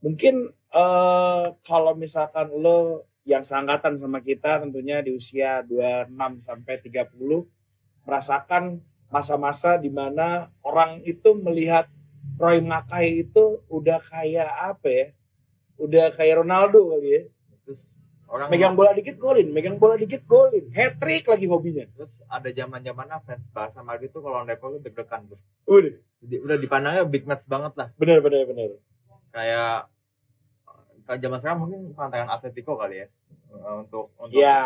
mungkin 0.01 0.53
eh, 0.53 1.47
kalau 1.65 1.93
misalkan 1.97 2.49
lo 2.53 3.05
yang 3.29 3.45
seangkatan 3.45 4.01
sama 4.01 4.19
kita 4.25 4.65
tentunya 4.65 5.05
di 5.05 5.13
usia 5.13 5.61
26 5.69 6.41
sampai 6.41 6.75
30 6.81 7.13
merasakan 8.09 8.81
masa-masa 9.13 9.77
di 9.77 9.93
mana 9.93 10.49
orang 10.65 11.05
itu 11.05 11.37
melihat 11.37 11.87
Roy 12.41 12.65
Makai 12.65 13.29
itu 13.29 13.61
udah 13.69 14.01
kayak 14.01 14.49
apa 14.49 14.89
ya? 14.89 15.07
Udah 15.77 16.09
kayak 16.17 16.41
Ronaldo 16.41 16.97
kali 16.97 17.09
ya. 17.13 17.23
Terus 17.69 17.85
orang 18.25 18.49
Megang 18.49 18.73
bola 18.73 18.97
dikit 18.97 19.21
golin, 19.21 19.53
megang 19.53 19.77
bola 19.77 20.01
dikit 20.01 20.25
golin. 20.25 20.73
Hat 20.73 20.97
trick 20.97 21.29
lagi 21.29 21.45
hobinya. 21.45 21.85
terus 21.93 22.25
ada 22.25 22.49
zaman 22.49 22.81
zamannya 22.81 23.21
fans 23.29 23.45
Barca 23.53 23.85
Madrid 23.85 24.09
tuh 24.09 24.25
kalau 24.25 24.41
Depor 24.49 24.79
tuh 24.79 24.81
deg-degan 24.81 25.29
tuh. 25.29 25.39
Udah, 25.69 26.01
Jadi 26.25 26.37
udah 26.41 26.57
dipandangnya 26.57 27.05
big 27.05 27.29
match 27.29 27.45
banget 27.45 27.77
lah. 27.77 27.89
bener 28.01 28.25
bener 28.25 28.49
bener. 28.49 28.81
Kayak 29.31 29.89
kalau 31.05 31.19
zaman 31.19 31.39
sekarang 31.39 31.59
mungkin 31.59 31.81
pantangan 31.91 32.29
Atletico 32.31 32.75
kali 32.75 33.03
ya 33.03 33.09
Eh, 33.51 33.75
untuk 33.83 34.15
untuk 34.15 34.39
Ya, 34.39 34.63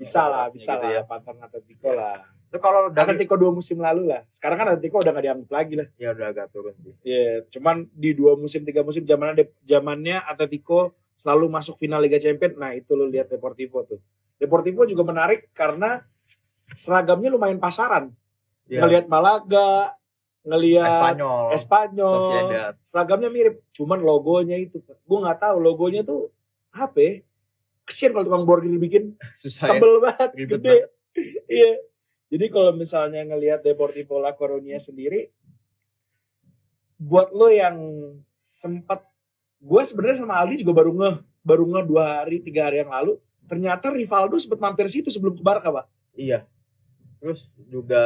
bisa 0.00 0.24
lah, 0.32 0.48
gitu 0.48 0.64
bisa 0.64 0.80
lah. 0.80 0.88
ya. 0.88 1.00
Pantan 1.04 1.36
Atletico 1.44 1.92
lah. 1.92 2.24
Itu 2.48 2.56
kalau 2.56 2.88
dari 2.88 3.04
Atletico 3.04 3.36
dua 3.36 3.52
musim 3.52 3.76
lalu 3.76 4.08
lah. 4.08 4.24
Sekarang 4.32 4.56
kan 4.56 4.72
Atletico 4.72 5.04
udah 5.04 5.12
gak 5.12 5.24
dianggap 5.28 5.50
lagi 5.52 5.74
lah. 5.76 5.88
ya 6.00 6.16
udah 6.16 6.26
agak 6.32 6.48
turun 6.48 6.72
sih. 6.80 6.96
Ya, 7.04 7.44
cuman 7.52 7.84
di 7.92 8.16
dua 8.16 8.40
musim 8.40 8.64
tiga 8.64 8.80
musim 8.80 9.04
zamannya 9.04 9.44
zamannya 9.60 10.24
Atletico 10.24 10.96
selalu 11.20 11.52
masuk 11.52 11.76
final 11.76 12.00
Liga 12.00 12.16
Champions. 12.16 12.56
Nah 12.56 12.72
itu 12.72 12.96
lo 12.96 13.04
lihat 13.04 13.28
Deportivo 13.28 13.84
tuh. 13.84 14.00
Deportivo 14.40 14.88
juga 14.88 15.04
menarik 15.04 15.52
karena 15.52 16.00
seragamnya 16.72 17.28
lumayan 17.28 17.60
pasaran. 17.60 18.08
Ya, 18.72 18.84
Ngelihat 18.84 19.04
Malaga, 19.04 19.92
ngelihat 20.48 20.88
Espanyol, 20.88 21.44
Espanyol, 21.52 22.16
Sociedad. 22.24 22.72
seragamnya 22.80 23.28
mirip. 23.28 23.60
Cuman 23.76 24.00
logonya 24.00 24.56
itu, 24.56 24.80
gue 24.80 25.18
nggak 25.20 25.40
tahu 25.44 25.56
logonya 25.60 26.00
tuh 26.00 26.32
apa 26.72 26.96
ya? 26.96 27.12
Kesian 27.84 28.16
kalau 28.16 28.24
tukang 28.24 28.44
borgir 28.48 28.72
bikin 28.80 29.12
susah 29.42 29.68
ya. 29.68 29.70
tebel 29.76 30.00
banget, 30.00 30.30
Ribet 30.34 30.50
gede. 30.60 30.76
Iya. 31.50 31.82
Jadi 32.28 32.46
kalau 32.52 32.70
misalnya 32.76 33.24
ngelihat 33.26 33.64
Deportivo 33.64 34.20
La 34.22 34.36
Coruña 34.36 34.78
sendiri, 34.78 35.32
buat 37.00 37.32
lo 37.32 37.48
yang 37.50 37.74
sempat, 38.38 39.02
gue 39.58 39.82
sebenarnya 39.82 40.22
sama 40.22 40.36
Aldi 40.38 40.62
juga 40.62 40.76
baru 40.76 40.92
ngeh, 40.94 41.16
baru 41.42 41.64
ngeh 41.66 41.84
dua 41.88 42.22
hari, 42.22 42.38
tiga 42.44 42.68
hari 42.68 42.84
yang 42.84 42.92
lalu, 42.92 43.16
ternyata 43.48 43.90
Rivaldo 43.90 44.36
sempat 44.38 44.60
mampir 44.60 44.86
situ 44.92 45.08
sebelum 45.08 45.34
ke 45.34 45.42
Barca, 45.42 45.72
Pak. 45.72 45.86
Iya. 46.14 46.44
Terus 47.18 47.48
juga 47.66 48.04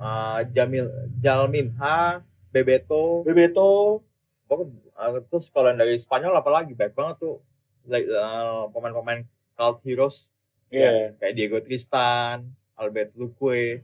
eh, 0.00 0.40
Jamil 0.56 0.88
Jalminha, 1.20 2.24
Bebeto, 2.50 3.22
Bebeto, 3.22 4.00
pokoknya, 4.48 4.80
eh, 4.96 5.22
terus 5.28 5.52
kalau 5.52 5.70
dari 5.76 6.00
Spanyol 6.00 6.34
apalagi 6.40 6.72
baik 6.72 6.96
banget 6.96 7.20
tuh 7.20 7.44
like, 7.86 8.08
eh, 8.08 8.64
pemain-pemain 8.72 9.22
cult 9.54 9.84
heroes 9.84 10.32
Iya. 10.70 11.18
kayak 11.18 11.34
Diego 11.34 11.58
Tristan, 11.66 12.46
Albert 12.78 13.10
Luque. 13.18 13.82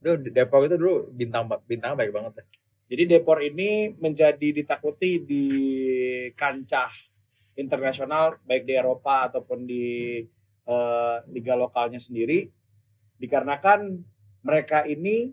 Itu 0.00 0.16
Depor 0.32 0.64
itu 0.64 0.80
dulu 0.80 1.12
bintang 1.12 1.44
bintang 1.68 1.92
baik 1.92 2.10
banget 2.10 2.40
ya. 2.40 2.44
Jadi 2.90 3.02
Depor 3.06 3.38
ini 3.44 3.92
menjadi 4.00 4.48
ditakuti 4.50 5.20
di 5.22 5.46
kancah 6.32 6.90
internasional 7.60 8.40
baik 8.48 8.64
di 8.64 8.74
Eropa 8.74 9.28
ataupun 9.28 9.68
di 9.68 10.24
eh, 10.64 11.16
liga 11.30 11.54
lokalnya 11.54 12.00
sendiri 12.00 12.48
dikarenakan 13.20 14.00
mereka 14.40 14.84
ini 14.88 15.32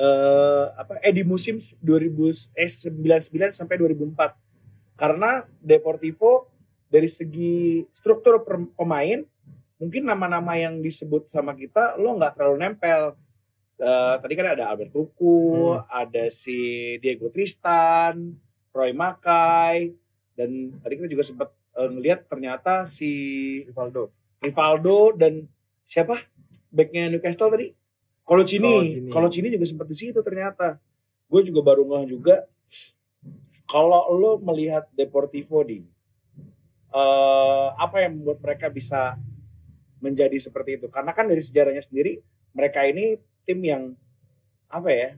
eh 0.00 0.64
apa 0.80 0.96
eh 1.04 1.12
di 1.12 1.22
musim 1.26 1.60
2000 1.82 2.56
eh 2.56 2.70
99 2.70 3.52
sampai 3.52 3.76
2004 3.76 4.96
karena 4.96 5.44
Deportivo 5.60 6.48
dari 6.88 7.08
segi 7.08 7.84
struktur 7.92 8.40
per- 8.40 8.72
pemain 8.76 9.20
mungkin 9.76 10.02
nama-nama 10.04 10.56
yang 10.56 10.80
disebut 10.80 11.28
sama 11.28 11.52
kita 11.52 12.00
lo 12.00 12.16
nggak 12.16 12.36
terlalu 12.36 12.56
nempel 12.64 13.16
Eh, 13.80 14.14
tadi 14.20 14.36
kan 14.36 14.52
ada 14.52 14.68
Albert 14.68 14.92
Tuku, 14.92 15.72
ada 15.88 16.28
si 16.28 16.52
Diego 17.00 17.32
Tristan, 17.32 18.36
Roy 18.76 18.92
Makai, 18.92 19.96
dan 20.36 20.76
tadi 20.84 21.00
kita 21.00 21.08
juga 21.08 21.24
sempat 21.24 21.48
eh, 21.80 21.88
ngelihat 21.88 22.28
ternyata 22.28 22.84
si 22.84 23.08
Rivaldo. 23.64 24.12
Rivaldo 24.44 25.16
dan 25.16 25.48
siapa 25.80 26.20
backnya 26.68 27.08
Newcastle 27.08 27.48
tadi? 27.48 27.72
Colocini. 28.30 28.70
Colocini. 28.70 29.10
Colocini 29.10 29.48
juga 29.50 29.66
sempat 29.66 29.90
di 29.90 29.96
situ 29.98 30.22
ternyata. 30.22 30.78
Gue 31.26 31.42
juga 31.42 31.66
baru 31.66 31.82
ngeh 31.82 32.14
juga. 32.14 32.46
Kalau 33.66 34.06
lo 34.14 34.38
melihat 34.38 34.86
Deportivo 34.94 35.66
di 35.66 35.82
eh, 36.94 37.68
apa 37.74 38.06
yang 38.06 38.22
membuat 38.22 38.38
mereka 38.38 38.70
bisa 38.70 39.18
menjadi 39.98 40.38
seperti 40.38 40.78
itu? 40.78 40.86
Karena 40.86 41.10
kan 41.10 41.26
dari 41.26 41.42
sejarahnya 41.42 41.82
sendiri 41.82 42.22
mereka 42.54 42.86
ini 42.86 43.18
tim 43.42 43.58
yang 43.66 43.82
apa 44.70 44.90
ya? 44.94 45.10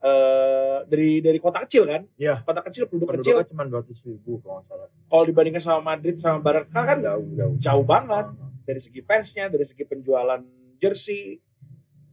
eh 0.00 0.78
dari 0.88 1.20
dari 1.20 1.36
kota 1.36 1.60
kecil 1.68 1.84
kan? 1.84 2.02
Iya. 2.16 2.40
Kota 2.40 2.64
kecil 2.64 2.88
penduduk 2.88 3.20
kecil. 3.20 3.44
Penduduknya 3.44 3.52
cuma 3.52 3.84
200 3.84 4.08
ribu 4.08 4.40
kalau 4.40 4.58
nggak 4.58 4.64
salah. 4.64 4.88
Kalau 4.88 5.24
dibandingkan 5.28 5.62
sama 5.62 5.80
Madrid 5.92 6.16
sama 6.16 6.40
Barca 6.40 6.80
kan 6.88 6.98
jauh 7.04 7.28
jauh. 7.36 7.54
jauh 7.60 7.84
banget 7.84 8.32
dari 8.64 8.80
segi 8.80 9.04
fansnya, 9.04 9.52
dari 9.52 9.60
segi 9.68 9.84
penjualan 9.84 10.40
jersey, 10.80 11.36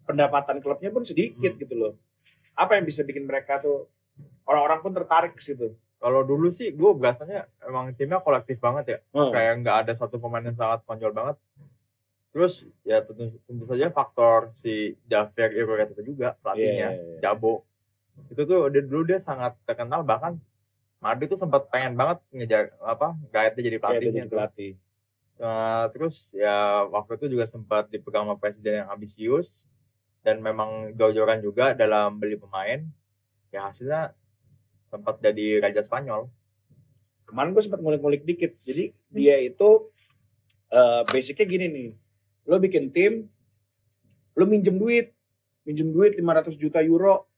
pendapatan 0.08 0.64
klubnya 0.64 0.90
pun 0.90 1.04
sedikit 1.04 1.52
Hmm. 1.54 1.60
gitu 1.60 1.76
loh. 1.76 1.94
Apa 2.56 2.80
yang 2.80 2.88
bisa 2.88 3.04
bikin 3.04 3.28
mereka 3.28 3.60
tuh 3.60 3.92
orang-orang 4.48 4.80
pun 4.82 4.92
tertarik 4.96 5.36
ke 5.36 5.44
situ? 5.44 5.76
Kalau 5.98 6.22
dulu 6.24 6.50
sih 6.50 6.72
gue 6.72 6.92
biasanya 6.94 7.46
emang 7.62 7.92
timnya 7.94 8.24
kolektif 8.24 8.58
banget 8.58 8.86
ya. 8.88 9.00
Hmm. 9.12 9.30
Kayak 9.30 9.54
nggak 9.62 9.78
ada 9.86 9.94
satu 9.94 10.18
pemain 10.18 10.42
yang 10.42 10.56
sangat 10.56 10.82
konjol 10.88 11.12
banget. 11.12 11.36
Terus 12.32 12.64
ya 12.82 13.02
tentu, 13.02 13.34
tentu 13.44 13.64
saja 13.66 13.90
faktor 13.90 14.54
si 14.54 14.94
Javier 15.06 15.58
itu 15.58 16.02
juga 16.06 16.38
pelatihnya, 16.40 16.90
Iya. 16.94 17.20
Jabo. 17.20 17.66
Itu 18.30 18.46
tuh 18.46 18.70
dia, 18.70 18.82
dulu 18.82 19.04
dia 19.06 19.18
sangat 19.18 19.58
terkenal 19.66 20.02
bahkan 20.02 20.38
Madrid 20.98 21.30
tuh 21.30 21.38
sempat 21.38 21.70
pengen 21.70 21.94
banget 21.94 22.18
ngejar 22.34 22.74
apa 22.82 23.14
gaetnya 23.30 23.62
jadi 23.64 23.78
Kayak 23.78 23.84
pelatihnya 23.84 24.24
jadi 24.26 24.30
pelatih. 24.30 24.72
Eh, 25.38 25.86
terus 25.94 26.34
ya 26.34 26.82
waktu 26.90 27.14
itu 27.16 27.38
juga 27.38 27.46
sempat 27.46 27.90
dipegang 27.90 28.26
sama 28.26 28.38
presiden 28.38 28.82
yang 28.82 28.90
ambisius 28.90 29.70
dan 30.28 30.44
memang 30.44 30.92
jor-joran 31.00 31.40
juga 31.40 31.72
dalam 31.72 32.20
beli 32.20 32.36
pemain. 32.36 32.84
Ya 33.48 33.72
hasilnya 33.72 34.12
sempat 34.92 35.24
jadi 35.24 35.64
raja 35.64 35.80
Spanyol. 35.80 36.28
Kemarin 37.24 37.56
gue 37.56 37.64
sempat 37.64 37.80
ngulik-ngulik 37.80 38.28
dikit. 38.28 38.60
Jadi 38.60 38.92
dia 39.08 39.40
itu 39.40 39.88
eh, 40.68 41.02
basicnya 41.08 41.48
gini 41.48 41.66
nih. 41.72 41.90
Lo 42.44 42.60
bikin 42.60 42.92
tim, 42.92 43.32
lo 44.36 44.44
minjem 44.44 44.76
duit, 44.76 45.16
minjem 45.64 45.96
duit 45.96 46.20
500 46.20 46.60
juta 46.60 46.84
euro, 46.84 47.32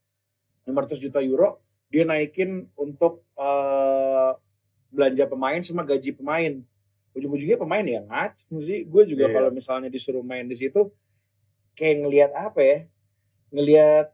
500 0.65 0.97
juta 0.97 1.21
euro, 1.21 1.61
dia 1.93 2.09
naikin 2.09 2.73
untuk 2.73 3.21
eh, 3.37 4.31
belanja 4.89 5.29
pemain 5.29 5.61
sama 5.61 5.85
gaji 5.85 6.17
pemain. 6.17 6.57
Ujung-ujungnya 7.13 7.61
pemain 7.61 7.85
ya 7.85 8.01
ngac 8.01 8.49
sih. 8.57 8.81
Gue 8.81 9.05
juga 9.05 9.29
Iya. 9.29 9.33
kalau 9.37 9.49
misalnya 9.53 9.93
disuruh 9.93 10.25
main 10.25 10.49
di 10.49 10.57
situ, 10.57 10.89
kayak 11.79 12.03
ngelihat 12.03 12.31
apa 12.35 12.59
ya? 12.59 12.77
Ngelihat 13.55 14.07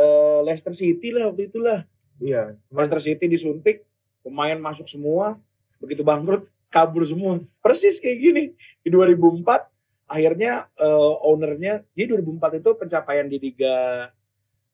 eh, 0.00 0.38
Leicester 0.48 0.72
City 0.72 1.12
lah 1.12 1.28
waktu 1.28 1.52
itulah. 1.52 1.84
Iya, 2.16 2.56
Leicester 2.72 3.00
City 3.00 3.28
disuntik, 3.28 3.84
pemain 4.24 4.56
masuk 4.56 4.88
semua, 4.88 5.36
begitu 5.76 6.00
bangkrut 6.00 6.48
kabur 6.72 7.04
semua. 7.04 7.44
Persis 7.60 8.00
kayak 8.00 8.18
gini. 8.18 8.44
Di 8.80 8.88
2004 8.88 9.68
akhirnya 10.08 10.72
eh, 10.80 11.12
ownernya, 11.20 11.84
jadi 11.92 12.16
2004 12.16 12.64
itu 12.64 12.70
pencapaian 12.80 13.28
di 13.28 13.36
Liga 13.36 14.08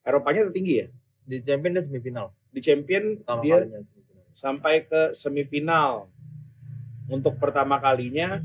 Eropanya 0.07 0.46
tertinggi 0.46 0.87
ya. 0.87 0.88
di 1.26 1.42
champion 1.42 1.74
dia 1.74 1.83
semifinal. 1.83 2.26
Di 2.55 2.61
Champion 2.62 3.05
Pertama 3.18 3.42
dia 3.42 3.57
kalinya 3.59 3.81
sampai 4.31 4.74
ke 4.87 5.11
semifinal. 5.11 6.07
Untuk 7.11 7.35
pertama 7.42 7.83
kalinya 7.83 8.38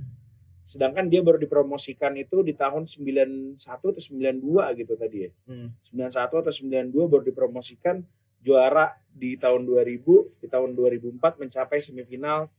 sedangkan 0.61 1.09
dia 1.09 1.25
baru 1.25 1.41
dipromosikan 1.41 2.13
itu 2.17 2.45
di 2.45 2.53
tahun 2.53 2.85
91 2.85 3.57
atau 3.57 3.91
92 3.97 4.79
gitu 4.79 4.93
tadi 4.95 5.17
ya. 5.27 5.31
Hmm. 5.49 5.73
91 5.83 6.41
atau 6.41 6.53
92 6.53 7.11
baru 7.11 7.23
dipromosikan 7.25 8.05
juara 8.41 8.97
di 9.13 9.37
tahun 9.37 9.65
2000, 9.69 10.41
di 10.41 10.47
tahun 10.49 10.73
2004 10.73 11.41
mencapai 11.41 11.77
semifinal 11.81 12.49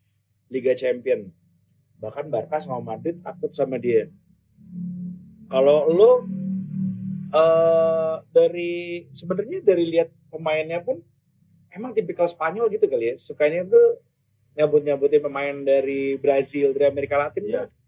Liga 0.51 0.75
Champion. 0.79 1.31
Bahkan 1.99 2.31
Barca 2.31 2.59
sama 2.63 2.83
Madrid 2.83 3.19
takut 3.23 3.51
sama 3.55 3.79
dia. 3.79 4.11
Kalau 5.51 5.91
lu 5.91 6.11
eh 7.33 8.15
dari 8.29 9.07
sebenarnya 9.09 9.65
dari 9.65 9.89
lihat 9.89 10.13
pemainnya 10.29 10.85
pun 10.85 11.01
emang 11.73 11.97
tipikal 11.97 12.29
Spanyol 12.29 12.69
gitu 12.69 12.85
kali 12.87 13.13
ya. 13.13 13.17
Sukanya 13.17 13.65
tuh 13.65 14.03
nyabut-nyabutin 14.53 15.25
pemain 15.25 15.57
dari 15.65 16.21
Brazil, 16.21 16.77
dari 16.77 16.93
Amerika 16.93 17.17
Latin 17.17 17.45
Iya. 17.49 17.65
tuh 17.65 17.82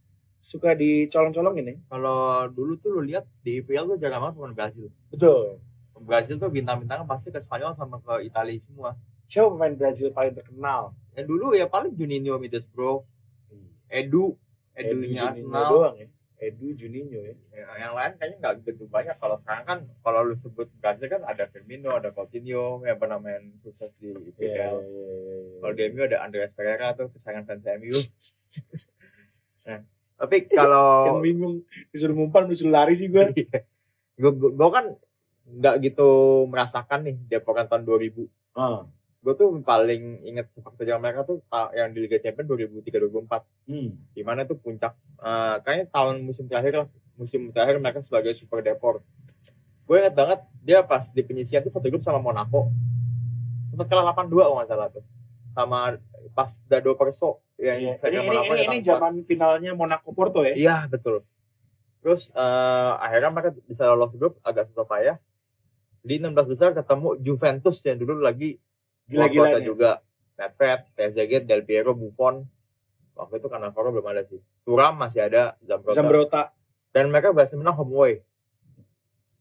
suka 0.44 0.76
dicolong-colongin 0.76 1.72
ya. 1.72 1.76
Kalau 1.88 2.44
dulu 2.52 2.76
tuh 2.76 3.00
lu 3.00 3.00
lihat 3.08 3.24
di 3.40 3.64
IPL 3.64 3.96
tuh 3.96 3.98
jarang 3.98 4.28
banget 4.28 4.34
pemain 4.36 4.52
Brazil. 4.52 4.92
Betul. 5.08 5.56
Brazil 6.04 6.36
tuh 6.36 6.52
bintang-bintangnya 6.52 7.08
pasti 7.08 7.32
ke 7.32 7.40
Spanyol 7.40 7.72
sama 7.72 7.96
ke 8.04 8.28
Italia 8.28 8.60
semua. 8.60 8.92
Siapa 9.24 9.48
pemain 9.56 9.72
Brazil 9.72 10.12
paling 10.12 10.36
terkenal? 10.36 10.92
Ya 11.16 11.24
dulu 11.24 11.56
ya 11.56 11.64
paling 11.64 11.96
Juninho 11.96 12.36
Middlesbrough, 12.36 13.08
Edu, 13.88 14.36
Edunya 14.76 15.32
Juninho 15.32 15.48
Arsenal. 15.48 15.70
doang 15.72 15.96
ya. 15.96 16.08
Edu 16.44 16.76
Juninho 16.76 17.24
ya. 17.24 17.34
Ya, 17.48 17.88
yang 17.88 17.96
lain 17.96 18.12
kayaknya 18.20 18.36
nggak 18.44 18.54
begitu 18.60 18.84
banyak. 18.84 19.16
Kalau 19.16 19.40
sekarang 19.40 19.64
kan 19.64 19.78
kalau 20.04 20.20
lu 20.28 20.36
sebut 20.44 20.68
Brazil 20.76 21.08
kan 21.08 21.24
ada 21.24 21.48
Firmino, 21.48 21.96
ada 21.96 22.12
Coutinho 22.12 22.84
yang 22.84 23.00
pernah 23.00 23.16
main 23.16 23.56
sukses 23.64 23.88
di 23.96 24.12
IPL. 24.12 24.44
Iya, 24.44 24.68
Kalau 25.64 25.72
di 25.72 25.82
MU 25.88 26.04
ada 26.04 26.20
Andreas 26.20 26.52
Pereira 26.52 26.92
tuh 26.92 27.08
kesayangan 27.16 27.48
fans 27.48 27.64
MU. 27.80 27.96
nah, 29.72 29.80
tapi 30.14 30.36
kalau 30.54 31.10
Yang 31.10 31.20
bingung 31.22 31.54
disuruh 31.90 32.14
ngumpan 32.14 32.46
disuruh 32.46 32.72
lari 32.72 32.94
sih 32.94 33.06
gue. 33.06 33.34
gue 34.14 34.30
gue 34.32 34.68
kan 34.70 34.94
nggak 35.44 35.74
gitu 35.82 36.08
merasakan 36.46 37.04
nih 37.04 37.16
Depokan 37.28 37.66
tahun 37.66 37.82
2000 37.82 38.24
Ah. 38.54 38.86
gue 39.20 39.34
tuh 39.34 39.50
paling 39.60 40.22
inget 40.22 40.46
sepak 40.52 40.76
terjang 40.76 41.00
mereka 41.00 41.24
tuh 41.24 41.42
yang 41.72 41.90
di 41.90 42.00
Liga 42.00 42.16
Champions 42.18 42.46
2003-2004 42.46 43.42
Hmm. 43.66 43.90
di 44.10 44.20
mana 44.20 44.44
tuh 44.44 44.54
puncak 44.54 44.92
eh, 45.18 45.56
kayaknya 45.60 45.86
tahun 45.90 46.22
musim 46.22 46.44
terakhir 46.44 46.72
lah 46.76 46.88
musim 47.14 47.50
terakhir 47.50 47.76
mereka 47.76 47.98
sebagai 48.00 48.32
super 48.32 48.60
depor 48.60 49.00
gue 49.84 49.96
inget 49.96 50.12
banget 50.12 50.40
dia 50.60 50.80
pas 50.80 51.02
di 51.04 51.20
penyisian 51.20 51.60
tuh 51.60 51.70
satu 51.70 51.88
grup 51.88 52.00
sama 52.00 52.16
Monaco 52.18 52.70
sempat 53.66 53.86
kalah 53.86 54.14
8-2 54.14 54.30
kalau 54.38 54.56
nggak 54.56 54.70
salah 54.70 54.88
tuh 54.88 55.02
sama 55.54 55.96
pas 56.34 56.50
Dado 56.66 56.98
Perso 56.98 57.40
yang 57.56 57.78
Iya. 57.78 57.92
Ini, 57.94 57.98
saya 57.98 58.10
ini, 58.10 58.18
ini, 58.18 58.34
yang 58.34 58.44
ini 58.44 58.78
keempat. 58.82 58.84
zaman 58.84 59.12
finalnya 59.24 59.70
Monaco 59.78 60.10
Porto 60.10 60.42
ya. 60.42 60.54
Iya 60.58 60.76
betul. 60.90 61.22
Terus 62.02 62.34
eh, 62.34 62.92
akhirnya 63.00 63.30
mereka 63.30 63.50
bisa 63.64 63.88
lolos 63.88 64.12
grup 64.18 64.42
agak 64.42 64.68
susah 64.74 64.84
payah. 64.84 65.16
Di 66.04 66.20
16 66.20 66.36
besar 66.52 66.76
ketemu 66.76 67.16
Juventus 67.24 67.80
yang 67.86 67.96
dulu 67.96 68.20
lagi 68.20 68.60
Gila-gilanya. 69.08 69.60
Kota 69.60 69.60
juga. 69.60 69.90
Nedved, 70.34 70.80
Trezeguet, 70.98 71.44
Del 71.46 71.62
Piero, 71.62 71.94
Buffon. 71.94 72.44
Waktu 73.14 73.38
itu 73.38 73.46
karena 73.46 73.70
Foro 73.70 73.94
belum 73.94 74.10
ada 74.10 74.26
sih. 74.26 74.42
Turam 74.66 74.98
masih 74.98 75.30
ada, 75.30 75.54
Zambrota. 75.62 75.94
Zambrota. 75.94 76.42
Dan 76.90 77.14
mereka 77.14 77.30
berhasil 77.30 77.54
menang 77.54 77.78
home 77.78 77.94
away. 77.94 78.14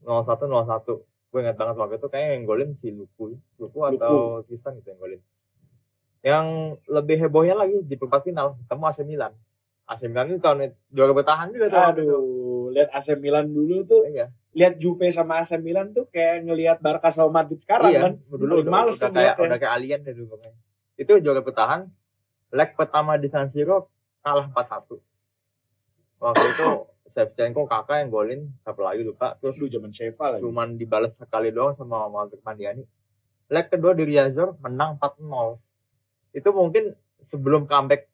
0-1, 0.05 0.45
0-1. 0.45 1.01
Gue 1.33 1.39
ingat 1.41 1.57
banget 1.57 1.75
waktu 1.81 1.95
itu 1.97 2.07
kayaknya 2.11 2.29
yang 2.37 2.43
golin 2.45 2.69
si 2.77 2.93
Luku. 2.93 3.33
Luku 3.57 3.79
atau 3.81 4.45
Tristan 4.45 4.77
gitu 4.77 4.93
yang 4.93 5.01
golin. 5.01 5.21
Yang 6.23 6.45
lebih 6.87 7.17
hebohnya 7.19 7.55
lagi 7.59 7.83
di 7.83 7.95
perempat 7.99 8.23
final 8.23 8.55
ketemu 8.63 8.83
AC 8.87 8.99
Milan. 9.03 9.33
AC 9.83 10.01
Milan 10.07 10.25
ini 10.31 10.39
tahun 10.39 10.57
itu 10.71 10.77
juara 10.95 11.11
bertahan 11.11 11.47
juga 11.51 11.67
tuh. 11.67 11.75
itu. 11.75 11.89
Aduh, 12.07 12.23
lihat 12.71 12.89
AC 12.95 13.07
Milan 13.19 13.51
dulu 13.51 13.83
tuh, 13.83 14.07
Iya. 14.07 14.31
lihat 14.55 14.79
Juve 14.79 15.11
sama 15.11 15.43
AC 15.43 15.59
Milan 15.59 15.91
tuh 15.91 16.07
kayak 16.07 16.47
ngelihat 16.47 16.77
Barca 16.79 17.11
sama 17.11 17.43
Madrid 17.43 17.59
sekarang 17.59 17.91
iya, 17.91 18.01
kan. 18.07 18.13
dulu 18.31 18.63
udah, 18.63 18.71
males 18.71 18.95
udah 18.95 19.11
kayak 19.11 19.35
udah 19.35 19.57
kayak 19.59 19.73
alien 19.75 19.99
deh 20.07 20.15
dulu 20.15 20.39
pokoknya. 20.39 20.55
Itu 20.95 21.11
juara 21.19 21.43
bertahan. 21.43 21.91
Leg 22.53 22.71
pertama 22.79 23.19
di 23.19 23.27
San 23.27 23.51
Siro 23.51 23.91
kalah 24.23 24.47
4-1. 24.47 25.03
Waktu 26.23 26.45
itu 26.47 26.67
Shevchenko 27.03 27.67
kakak 27.67 27.99
yang 27.99 28.09
golin, 28.09 28.41
siapa 28.63 28.79
lagi 28.79 29.03
lupa. 29.03 29.35
Terus 29.37 29.59
Aduh, 29.59 29.69
zaman 29.69 29.91
Sheva 29.91 30.25
lagi. 30.31 30.41
cuman 30.41 30.79
dibalas 30.79 31.19
sekali 31.19 31.51
doang 31.51 31.75
sama 31.75 32.07
Walter 32.07 32.39
Mandiani. 32.41 32.87
Leg 33.51 33.67
kedua 33.67 33.91
di 33.91 34.07
Riazor 34.07 34.55
menang 34.63 34.95
4-0. 34.97 35.59
Itu 36.33 36.49
mungkin 36.51 36.97
sebelum 37.23 37.69
comeback 37.69 38.09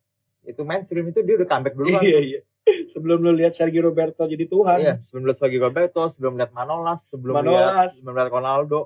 itu 0.46 0.62
mainstream 0.64 1.10
itu 1.10 1.20
dia 1.26 1.36
udah 1.40 1.48
comeback 1.50 1.74
duluan. 1.76 2.04
Iya, 2.04 2.20
iya. 2.22 2.42
Sebelum 2.86 3.26
lu 3.26 3.34
lihat 3.34 3.58
Sergio 3.58 3.82
Roberto 3.82 4.30
jadi 4.30 4.46
Tuhan, 4.46 4.78
Iya, 4.78 4.96
sebelum 5.02 5.26
lihat 5.26 5.42
lagi 5.42 5.58
Roberto, 5.58 6.02
sebelum 6.06 6.38
lihat 6.38 6.52
Manolas, 6.54 7.10
sebelum 7.10 7.34
lihat 7.42 7.46
Manolas. 7.50 7.92
sebelum 7.98 8.14
lihat 8.14 8.30
Ronaldo, 8.30 8.80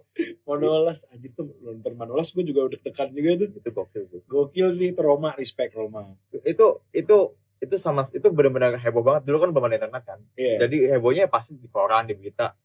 Manolas, 0.48 1.04
anjir 1.12 1.36
tuh 1.36 1.52
nonton 1.60 1.94
Manolas 2.00 2.32
gue 2.32 2.48
juga 2.48 2.72
udah 2.72 2.80
dekat 2.80 3.12
juga 3.12 3.44
tuh. 3.44 3.50
itu 3.60 3.70
gokil 3.76 4.04
tuh. 4.08 4.22
Gokil 4.24 4.68
sih, 4.72 4.96
itu 4.96 5.02
Roma, 5.04 5.36
respect 5.36 5.76
Roma. 5.76 6.16
Itu 6.48 6.80
itu 6.96 7.36
itu 7.60 7.76
sama 7.80 8.08
itu 8.08 8.28
benar-benar 8.32 8.76
heboh 8.76 9.04
banget 9.04 9.24
dulu 9.28 9.38
kan 9.44 9.50
belum 9.52 9.66
ada 9.68 9.76
internet 9.84 10.04
kan. 10.08 10.20
Iya. 10.40 10.64
Jadi 10.64 10.78
hebohnya 10.88 11.28
pasti 11.28 11.56
di 11.60 11.68
koran, 11.68 12.08
di 12.08 12.16
berita. 12.16 12.56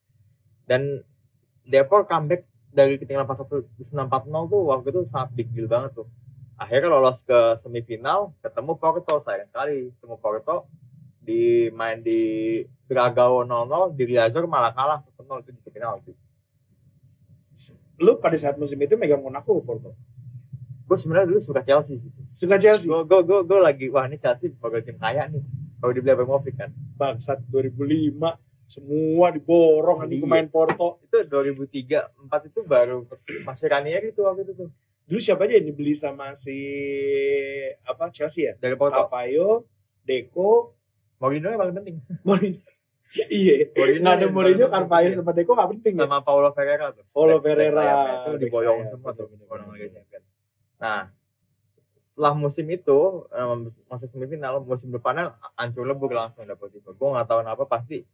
Dan 0.67 1.03
Depor 1.69 2.09
comeback 2.09 2.49
dari 2.73 2.97
ketinggalan 2.97 3.29
4-1 3.29 3.77
di 3.77 3.85
9-4-0 3.91 4.53
tuh 4.53 4.63
waktu 4.73 4.87
itu 4.89 5.01
sangat 5.05 5.29
big 5.37 5.49
deal 5.53 5.69
banget 5.69 5.93
tuh. 5.99 6.09
Akhirnya 6.59 6.91
lolos 6.91 7.23
ke 7.23 7.55
semifinal, 7.55 8.35
ketemu 8.43 8.75
Porto 8.75 9.23
sayang 9.23 9.47
sekali. 9.47 9.95
Ketemu 9.95 10.17
Porto 10.19 10.67
di 11.23 11.71
main 11.71 12.03
di 12.03 12.21
Dragao 12.91 13.47
0-0, 13.47 13.95
di 13.95 14.03
Riazor 14.11 14.51
malah 14.51 14.75
kalah 14.75 15.05
1-0 15.15 15.45
itu 15.47 15.51
di 15.55 15.61
final 15.71 16.03
itu. 16.03 16.13
Lu 17.99 18.19
pada 18.19 18.35
saat 18.39 18.59
musim 18.59 18.79
itu 18.83 18.95
megang 18.99 19.23
Monaco 19.23 19.59
Porto. 19.63 19.95
Gue 20.89 20.97
sebenarnya 20.97 21.29
dulu 21.31 21.41
suka 21.43 21.61
Chelsea 21.63 22.01
sih. 22.01 22.11
Suka 22.33 22.57
Chelsea. 22.57 22.89
Gue 22.89 23.05
gue 23.05 23.21
gue 23.23 23.39
gue 23.45 23.59
lagi 23.61 23.87
wah 23.93 24.09
ini 24.09 24.17
Chelsea 24.17 24.51
bakal 24.57 24.81
tim 24.81 24.97
kaya 24.97 25.29
nih. 25.29 25.43
Kalau 25.79 25.93
dibeli 25.93 26.11
Abramovich 26.15 26.57
kan. 26.57 26.71
Bangsat 26.97 27.45
2005 27.53 28.19
semua 28.67 29.31
diborong 29.31 30.07
nih 30.09 30.17
Iya. 30.17 30.23
pemain 30.25 30.49
Porto. 30.49 31.03
Itu 31.05 31.29
2003 31.29 32.09
4 32.25 32.49
itu 32.49 32.61
baru 32.65 33.05
masih 33.45 33.67
Ranieri 33.69 34.11
itu 34.17 34.25
waktu 34.25 34.49
itu 34.49 34.53
tuh. 34.65 34.71
Dulu 35.09 35.17
siapa 35.25 35.49
aja 35.49 35.57
yang 35.57 35.73
dibeli 35.73 35.97
sama 35.97 36.37
si 36.37 36.53
apa 37.81 38.13
Chelsea 38.13 38.45
ya? 38.45 38.53
Dari 38.61 38.77
Porto. 38.77 39.09
Carvalho, 39.09 39.65
Deco, 40.05 40.77
Mourinho 41.17 41.49
yang 41.49 41.61
paling 41.65 41.77
penting. 41.81 41.97
Mourinho. 42.29 42.61
iya. 43.33 43.73
Nggak 43.73 44.15
ada 44.21 44.29
Mourinho, 44.29 44.69
Carvalho 44.69 45.09
penting. 45.09 45.17
sama 45.17 45.33
Deco 45.33 45.57
nggak 45.57 45.71
penting 45.81 45.93
ya? 45.97 46.05
sama 46.05 46.21
Paulo 46.21 46.53
Ferreira 46.53 46.93
tuh. 46.93 47.09
Paulo 47.09 47.41
back 47.41 47.57
Ferreira. 47.57 47.81
sayapnya 47.81 48.15
itu 48.21 48.31
diboyong 48.45 48.79
semua 48.93 49.11
tuh. 49.17 49.27
orang 49.49 49.67
Liga. 49.73 49.97
Champions. 49.97 50.27
Nah, 50.77 51.01
setelah 52.13 52.35
musim 52.37 52.67
itu 52.69 52.99
em, 53.33 53.73
masuk 53.89 54.09
semifinal, 54.13 54.61
musim 54.61 54.93
depannya 54.93 55.33
hancur 55.57 55.89
lebur 55.89 56.13
langsung 56.13 56.45
dapet 56.45 56.77
itu. 56.77 56.91
Gue 56.93 57.09
nggak 57.17 57.27
tahu 57.27 57.41
kenapa 57.41 57.65
pasti 57.65 58.05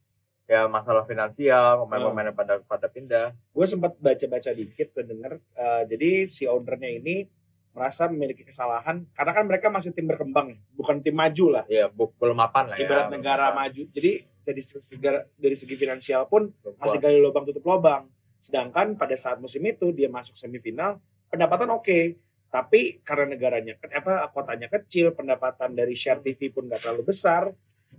ya 0.44 0.66
masalah 0.66 1.02
finansial, 1.02 1.83
pemain-pemain 1.83 2.28
Hmm. 2.28 2.37
pada 2.37 2.54
pada 2.61 2.87
pindah. 2.87 3.33
gue 3.33 3.66
sempat 3.66 3.96
baca-baca 3.96 4.50
dikit 4.50 4.92
dan 4.92 5.09
denger 5.09 5.33
eh, 5.54 5.83
jadi 5.87 6.11
si 6.26 6.44
ownernya 6.44 6.90
ini 6.94 7.24
merasa 7.70 8.07
memiliki 8.07 8.42
kesalahan 8.42 9.02
karena 9.11 9.33
kan 9.33 9.44
mereka 9.44 9.66
masih 9.66 9.90
tim 9.90 10.04
berkembang 10.04 10.46
ya, 10.48 10.59
bukan 10.72 11.00
tim 11.00 11.11
maju 11.12 11.46
lah 11.50 11.64
Ya, 11.66 11.88
belum 11.88 12.37
mapan 12.37 12.68
lah 12.68 12.76
ya. 12.76 12.85
ibarat 12.85 13.04
belum 13.04 13.14
negara 13.16 13.44
mapan. 13.46 13.57
maju 13.66 13.83
jadi 13.90 14.12
dari 14.38 14.61
segi, 14.61 14.94
dari 15.35 15.57
segi 15.57 15.74
finansial 15.74 16.22
pun 16.24 16.52
Belum 16.54 16.76
masih 16.76 16.98
gali 16.98 17.18
lubang 17.18 17.42
tutup 17.42 17.64
lubang 17.64 18.07
sedangkan 18.38 18.94
pada 18.94 19.16
saat 19.16 19.40
musim 19.40 19.64
itu 19.64 19.90
dia 19.90 20.07
masuk 20.07 20.35
semifinal 20.35 21.00
pendapatan 21.26 21.72
oke 21.72 22.14
tapi 22.46 23.00
karena 23.00 23.26
negaranya 23.26 23.74
apa 23.83 24.28
kotanya 24.30 24.68
kecil 24.68 25.11
pendapatan 25.11 25.72
dari 25.72 25.92
share 25.92 26.20
TV 26.20 26.52
pun 26.52 26.68
nggak 26.68 26.78
terlalu 26.78 27.09
besar 27.09 27.50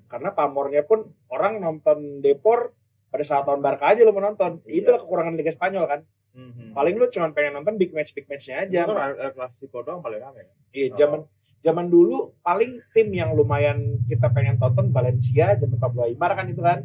karena 0.05 0.29
pamornya 0.29 0.81
pun 0.81 1.03
orang 1.27 1.57
nonton 1.57 2.19
Depor 2.19 2.71
pada 3.07 3.23
saat 3.23 3.43
tahun 3.43 3.59
Barca 3.59 3.89
aja 3.89 4.01
lo 4.01 4.11
mau 4.11 4.21
nonton 4.21 4.59
Iya. 4.63 4.83
itulah 4.83 4.99
kekurangan 4.99 5.33
Liga 5.33 5.49
Spanyol 5.49 5.85
kan 5.85 6.01
Mhm. 6.31 6.71
paling 6.71 6.93
lu 6.93 7.07
cuma 7.07 7.31
pengen 7.31 7.55
nonton 7.55 7.75
big 7.75 7.89
match 7.89 8.11
big 8.11 8.25
matchnya 8.25 8.61
aja 8.61 8.83
Itu 8.83 8.91
kan 8.91 9.11
El 9.13 9.31
Clasico 9.31 9.79
doang 9.81 9.99
paling 9.99 10.19
rame 10.19 10.41
kan. 10.43 10.55
iya 10.69 10.87
Oh. 10.89 10.97
zaman 10.97 11.19
zaman 11.57 11.85
dulu 11.87 12.17
paling 12.39 12.83
tim 12.91 13.09
yang 13.09 13.31
lumayan 13.31 13.77
kita 14.03 14.29
pengen 14.29 14.55
tonton 14.55 14.89
Valencia 14.89 15.55
zaman 15.55 15.77
Pablo 15.77 16.03
Aimar 16.03 16.33
kan 16.33 16.45
itu 16.45 16.59
kan 16.59 16.83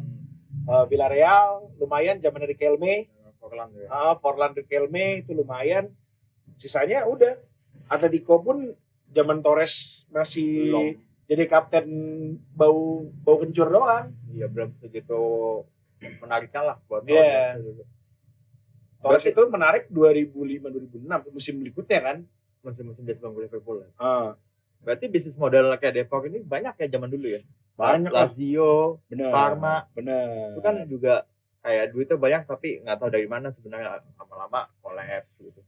Eh, 0.61 0.85
Villarreal 0.87 1.73
lumayan 1.75 2.17
zaman 2.17 2.37
dari 2.39 2.53
Kelme 2.53 3.09
Portland 3.35 3.73
ya. 3.73 3.89
ah 3.89 4.13
Portland 4.13 4.53
Riquelme 4.53 5.19
itu 5.19 5.33
lumayan 5.33 5.89
sisanya 6.53 7.03
udah 7.03 7.33
Atletico 7.87 8.39
pun 8.39 8.71
zaman 9.09 9.41
Torres 9.41 10.05
masih 10.07 10.69
Belum. 10.69 10.87
Jadi 11.25 11.43
kapten 11.45 11.85
bau 12.51 13.05
bau 13.21 13.37
kencur 13.37 13.67
doang 13.67 14.13
Iya 14.27 14.47
belum 14.47 14.73
segitu 14.77 15.19
menariknya 16.19 16.61
lah 16.63 16.77
buat 16.85 17.03
Iya. 17.03 17.21
audiens 17.53 17.61
dulu. 17.61 17.83
Torres 19.01 19.25
itu 19.25 19.41
menarik 19.47 19.83
2005 19.89 20.69
2006 20.69 21.33
musim 21.33 21.53
berikutnya 21.57 21.99
kan 21.99 22.17
musim-musim 22.61 23.01
dia 23.01 23.17
sebelum 23.17 23.33
Liverpool 23.35 23.81
ya. 23.81 23.89
ah 23.97 24.37
Berarti 24.81 25.05
bisnis 25.07 25.37
model 25.37 25.69
kayak 25.77 25.93
Depok 25.95 26.25
ini 26.25 26.41
banyak 26.41 26.73
ya 26.75 26.87
zaman 26.89 27.09
dulu 27.09 27.29
ya. 27.29 27.41
Banyak. 27.73 28.09
Lazio, 28.09 29.01
bener 29.09 29.29
Parma. 29.29 29.85
bener 29.93 30.53
itu 30.53 30.61
kan 30.61 30.75
juga 30.85 31.25
kayak 31.61 31.93
duitnya 31.93 32.17
banyak 32.17 32.41
tapi 32.45 32.81
nggak 32.81 32.97
tahu 32.97 33.09
dari 33.09 33.25
mana 33.25 33.49
sebenarnya 33.49 34.01
lama-lama 34.17 34.69
kolaps 34.81 35.29
gitu. 35.37 35.61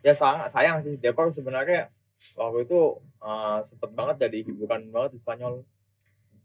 Ya 0.00 0.12
sayang, 0.12 0.48
sayang 0.48 0.76
sih 0.80 0.96
Depor 0.96 1.28
sebenarnya 1.30 1.88
waktu 2.36 2.68
itu 2.68 2.80
uh, 3.24 3.60
sempet 3.64 3.90
banget 3.96 4.28
jadi 4.28 4.38
hiburan 4.44 4.92
banget 4.92 5.16
di 5.16 5.20
Spanyol. 5.20 5.64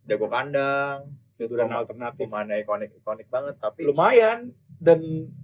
Jago 0.05 0.29
kandang, 0.29 1.09
hiburan 1.35 1.67
pemain- 1.67 1.79
alternatif 1.83 2.25
pemainnya 2.27 2.57
ikonik 2.63 2.91
ikonik 2.95 3.27
banget 3.27 3.55
tapi 3.59 3.83
lumayan 3.83 4.55
dan 4.79 4.99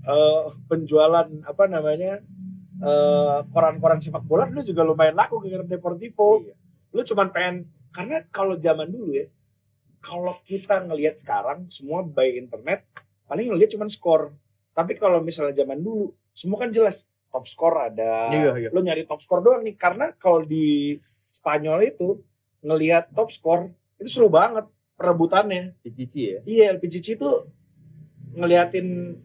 eh, 0.07 0.43
penjualan 0.71 1.27
apa 1.43 1.63
namanya 1.67 2.23
eh, 2.79 3.37
koran-koran 3.51 3.99
sepak 3.99 4.23
bola 4.23 4.47
dulu 4.47 4.63
juga 4.63 4.81
lumayan 4.87 5.15
laku 5.19 5.43
gara 5.43 5.67
Deportivo 5.67 6.47
iya. 6.47 6.55
lu 6.95 7.03
cuman 7.03 7.27
pengen 7.35 7.55
karena 7.91 8.23
kalau 8.31 8.55
zaman 8.55 8.87
dulu 8.87 9.11
ya 9.11 9.27
kalau 9.99 10.39
kita 10.47 10.79
ngelihat 10.87 11.19
sekarang 11.19 11.67
semua 11.67 12.07
by 12.07 12.39
internet 12.39 12.87
paling 13.27 13.51
ngelihat 13.51 13.75
cuman 13.75 13.91
skor 13.91 14.31
tapi 14.71 14.95
kalau 14.95 15.19
misalnya 15.19 15.51
zaman 15.51 15.83
dulu 15.83 16.15
semua 16.31 16.63
kan 16.63 16.71
jelas 16.71 17.03
top 17.31 17.47
skor 17.47 17.73
ada 17.81 18.29
Iya, 18.29 18.51
iya. 18.57 18.69
lu 18.69 18.79
nyari 18.79 19.03
top 19.03 19.19
skor 19.19 19.39
doang 19.39 19.63
nih 19.63 19.73
karena 19.73 20.11
kalau 20.13 20.43
di 20.43 20.99
Spanyol 21.27 21.87
itu 21.87 22.19
ngelihat 22.59 23.09
top 23.11 23.31
skor 23.31 23.71
itu 23.97 24.09
seru 24.11 24.27
banget 24.27 24.67
perebutannya 24.93 25.73
Cici 25.81 26.21
ya. 26.29 26.39
Iya 26.43 26.75
LPGC 26.75 27.15
itu 27.15 27.29
ngeliatin 28.31 29.17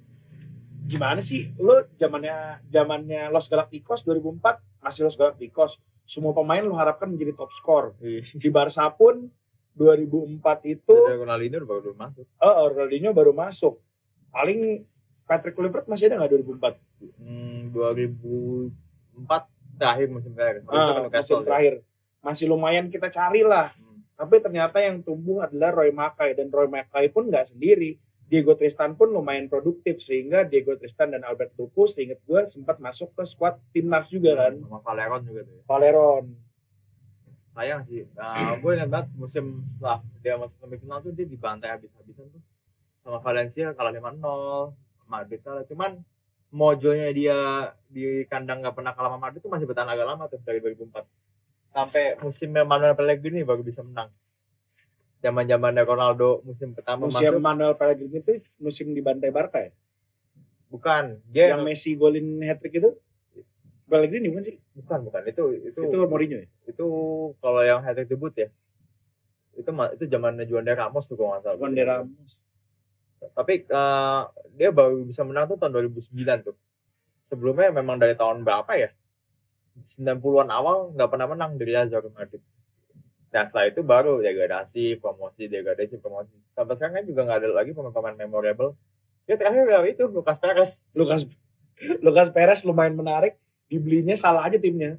gimana 0.86 1.18
sih 1.18 1.50
lo 1.58 1.82
zamannya 1.92 2.62
zamannya 2.66 3.28
Los 3.28 3.46
Galacticos 3.46 4.02
2004 4.02 4.40
masih 4.80 5.02
Los 5.02 5.14
Galacticos 5.14 5.82
semua 6.02 6.30
pemain 6.30 6.62
lo 6.62 6.74
harapkan 6.74 7.10
menjadi 7.10 7.34
top 7.34 7.50
skor 7.50 7.84
Iya. 7.98 8.22
di 8.32 8.48
Barca 8.48 8.86
pun 8.90 9.26
2004 9.74 10.40
itu 10.64 10.94
Ronaldinho 10.94 11.60
baru 11.60 11.92
masuk. 11.92 12.24
eh 12.24 12.54
Ronaldinho 12.70 13.10
baru 13.12 13.32
masuk 13.32 13.82
paling 14.30 14.86
Patrick 15.26 15.52
Kluivert 15.52 15.84
masih 15.84 16.06
ada 16.06 16.16
nggak 16.18 16.30
2004 16.32 16.78
Hmm, 17.18 17.68
2004 17.70 19.44
terakhir 19.76 20.08
musim 20.08 20.32
terakhir. 20.32 20.62
Ah, 20.62 20.72
musim 20.72 20.94
Newcastle 21.04 21.36
ya. 21.36 21.44
terakhir 21.44 21.74
masih 22.20 22.46
lumayan 22.46 22.86
kita 22.86 23.06
cari 23.08 23.42
lah 23.42 23.70
Hmm. 23.72 24.00
tapi 24.14 24.38
ternyata 24.38 24.78
yang 24.78 24.98
tumbuh 25.00 25.42
adalah 25.42 25.70
Roy 25.72 25.90
Mackay 25.90 26.32
dan 26.32 26.48
Roy 26.48 26.66
Mackay 26.66 27.06
pun 27.08 27.26
nggak 27.26 27.46
sendiri 27.48 27.98
Diego 28.22 28.54
Tristan 28.54 28.94
pun 28.94 29.06
lumayan 29.08 29.46
produktif 29.46 30.00
sehingga 30.00 30.42
Diego 30.42 30.74
Tristan 30.74 31.10
dan 31.10 31.22
Albert 31.22 31.54
Lupu 31.54 31.86
seingat 31.86 32.18
gue 32.20 32.40
sempat 32.46 32.78
masuk 32.78 33.12
ke 33.12 33.22
squad 33.22 33.54
timnas 33.70 34.08
juga 34.08 34.34
kan 34.36 34.58
Sama 34.58 34.78
Valeron 34.80 35.22
juga 35.22 35.40
tuh. 35.42 35.54
ya. 35.54 35.62
Valeron 35.64 36.24
Sayang 37.52 37.82
sih. 37.84 38.04
Nah, 38.12 38.52
gue 38.54 38.68
ingat 38.70 38.90
banget 38.90 39.08
musim 39.14 39.64
setelah 39.64 40.04
dia 40.20 40.36
masuk 40.36 40.58
semifinal 40.58 41.00
tuh 41.00 41.08
dia 41.10 41.24
dibantai 41.24 41.70
habis-habisan 41.70 42.28
tuh. 42.28 42.42
Sama 43.00 43.16
Valencia 43.18 43.72
kalah 43.72 43.88
5-0. 43.90 44.76
Madrid 45.06 45.40
kalah. 45.42 45.64
Cuman 45.66 46.02
mojonya 46.50 47.10
dia 47.10 47.38
di 47.90 48.22
kandang 48.30 48.62
nggak 48.62 48.76
pernah 48.76 48.92
kalah 48.94 49.14
sama 49.14 49.30
Madrid 49.30 49.40
tuh 49.42 49.50
masih 49.50 49.66
bertahan 49.66 49.90
agak 49.90 50.06
lama 50.06 50.24
tuh 50.30 50.40
dari 50.42 50.62
2004. 50.62 51.06
Sampai 51.74 52.04
musimnya 52.22 52.62
Manuel 52.64 52.94
Pellegrini 52.96 53.42
baru 53.42 53.62
bisa 53.66 53.82
menang. 53.82 54.12
Zaman-zamannya 55.20 55.82
Ronaldo 55.82 56.44
musim 56.44 56.76
pertama 56.76 57.08
musim 57.08 57.34
masuk. 57.34 57.42
Manuel 57.42 57.74
Pellegrini 57.74 58.20
itu 58.20 58.32
musim 58.60 58.92
dibantai 58.92 59.32
Barca 59.32 59.64
ya 59.64 59.72
Bukan. 60.66 61.22
Dia 61.30 61.54
yang 61.56 61.62
Messi 61.62 61.94
golin 61.94 62.42
hat 62.44 62.60
trick 62.60 62.78
itu 62.78 62.94
Pellegrini 63.86 64.34
bukan 64.34 64.42
sih 64.42 64.56
bukan 64.74 64.98
bukan 65.06 65.22
itu 65.30 65.44
itu 65.62 65.78
itu 65.78 65.96
Mourinho 66.10 66.42
ya 66.42 66.48
itu 66.66 66.86
kalau 67.38 67.62
yang 67.62 67.86
hat 67.86 67.94
trick 67.94 68.10
debut 68.10 68.34
ya 68.34 68.50
itu 69.54 69.70
itu 69.70 70.04
zamannya 70.10 70.44
Juan 70.50 70.66
de 70.66 70.74
Ramos 70.74 71.06
tuh 71.06 71.14
kalau 71.14 71.38
nggak 71.38 71.42
salah 71.46 71.56
Juan 71.56 71.72
de 71.72 71.84
Ramos 71.86 72.42
tapi 73.32 73.64
eh, 73.64 74.20
dia 74.56 74.70
baru 74.72 75.04
bisa 75.04 75.24
menang 75.24 75.48
tuh 75.48 75.56
tahun 75.60 75.92
2009 75.92 76.46
tuh. 76.46 76.56
Sebelumnya 77.26 77.74
memang 77.74 77.98
dari 77.98 78.14
tahun 78.14 78.46
berapa 78.46 78.70
ya? 78.78 78.90
90-an 79.76 80.48
awal 80.48 80.96
nggak 80.96 81.08
pernah 81.10 81.26
menang 81.28 81.60
dari 81.60 81.76
Real 81.76 81.88
Madrid. 82.16 82.40
Nah 83.36 83.44
setelah 83.44 83.68
itu 83.68 83.84
baru 83.84 84.24
degradasi 84.24 84.96
promosi 84.96 85.44
degradasi 85.44 86.00
promosi. 86.00 86.32
Sampai 86.56 86.80
sekarang 86.80 87.02
kan 87.02 87.04
juga 87.04 87.20
nggak 87.28 87.38
ada 87.44 87.48
lagi 87.52 87.70
pemain-pemain 87.76 88.16
memorable. 88.16 88.72
Ya 89.28 89.36
terakhir 89.36 89.68
ya 89.68 89.84
itu 89.84 90.08
Lucas 90.08 90.40
Perez. 90.40 90.80
Lucas 90.96 91.28
Lucas 92.00 92.32
Perez 92.32 92.64
lumayan 92.64 92.96
menarik. 92.96 93.36
Dibelinya 93.68 94.16
salah 94.16 94.46
aja 94.48 94.56
timnya. 94.56 94.96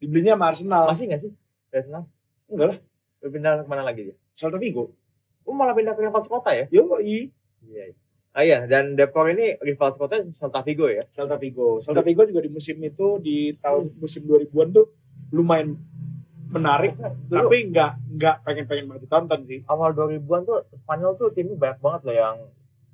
Dibelinya 0.00 0.38
sama 0.38 0.44
Arsenal. 0.48 0.82
Masih 0.88 1.04
nggak 1.10 1.20
sih? 1.20 1.32
Nah 1.90 2.08
enggak 2.48 2.66
lah. 2.72 2.78
Pindah 3.24 3.52
ke 3.64 3.68
mana 3.68 3.82
lagi 3.84 4.00
dia? 4.12 4.16
Celta 4.32 4.56
Vigo. 4.56 4.96
Oh 5.44 5.52
malah 5.52 5.76
pindah 5.76 5.92
ke 5.92 6.00
rival 6.00 6.24
kota 6.24 6.56
ya? 6.56 6.64
Yo 6.72 6.88
i 7.04 7.28
iya 7.66 7.84
iya. 7.90 7.96
ah 8.34 8.42
iya 8.42 8.58
dan 8.66 8.98
Depor 8.98 9.30
ini 9.30 9.54
rival 9.62 9.94
kota 9.94 10.18
Celta 10.34 10.60
Vigo 10.66 10.90
ya? 10.90 11.06
Celta 11.06 11.38
Vigo. 11.38 11.78
Celta 11.78 12.02
Vigo 12.02 12.26
juga 12.26 12.40
di 12.42 12.50
musim 12.50 12.76
itu 12.82 13.22
di 13.22 13.54
tahun 13.62 13.94
musim 13.96 14.26
2000-an 14.26 14.68
tuh 14.74 14.86
lumayan 15.30 15.78
menarik, 16.50 16.94
Dulu- 16.98 17.50
tapi 17.50 17.56
nggak 17.70 17.92
nggak 18.14 18.36
pengen-pengen 18.46 18.84
banget 18.86 19.02
ditonton 19.06 19.40
sih. 19.46 19.60
awal 19.66 19.90
2000-an 19.90 20.42
tuh 20.46 20.58
Spanyol 20.82 21.12
tuh 21.18 21.28
timnya 21.34 21.58
banyak 21.58 21.78
banget 21.82 22.00
loh 22.06 22.14
yang 22.14 22.36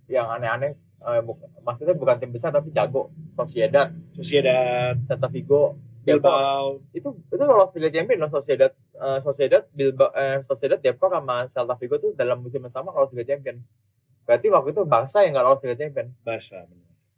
yang 0.09 0.27
aneh-aneh. 0.29 0.73
Eh, 1.01 1.21
maksudnya 1.65 1.97
bukan 1.97 2.17
tim 2.21 2.29
besar 2.33 2.53
tapi 2.53 2.69
jago. 2.73 3.09
Sociedad, 3.37 3.89
Sociedad, 4.13 4.97
Celta 5.09 5.29
Vigo, 5.29 5.77
Bilbao. 6.05 6.81
Itu 6.93 7.17
itu 7.29 7.41
lolos 7.41 7.73
Liga 7.77 7.89
Champions 8.01 8.21
loh 8.21 8.31
Sociedad. 8.41 8.73
Eh, 8.97 9.19
Sociedad 9.25 9.63
Bilbao 9.73 10.09
eh, 10.13 10.45
Sociedad 10.45 10.77
Depok 10.77 11.09
sama 11.13 11.49
Celta 11.49 11.75
Vigo 11.81 11.97
tuh 11.97 12.13
dalam 12.13 12.41
musim 12.41 12.61
yang 12.61 12.73
sama 12.73 12.93
lolos 12.93 13.13
Liga 13.17 13.33
Champions 13.37 13.65
berarti 14.31 14.47
waktu 14.47 14.71
itu 14.71 14.83
Barca 14.87 15.19
yang 15.21 15.35
nggak 15.35 15.43
lolos 15.45 15.61
Liga 15.61 15.77
Champions 15.77 16.15
Barca. 16.23 16.63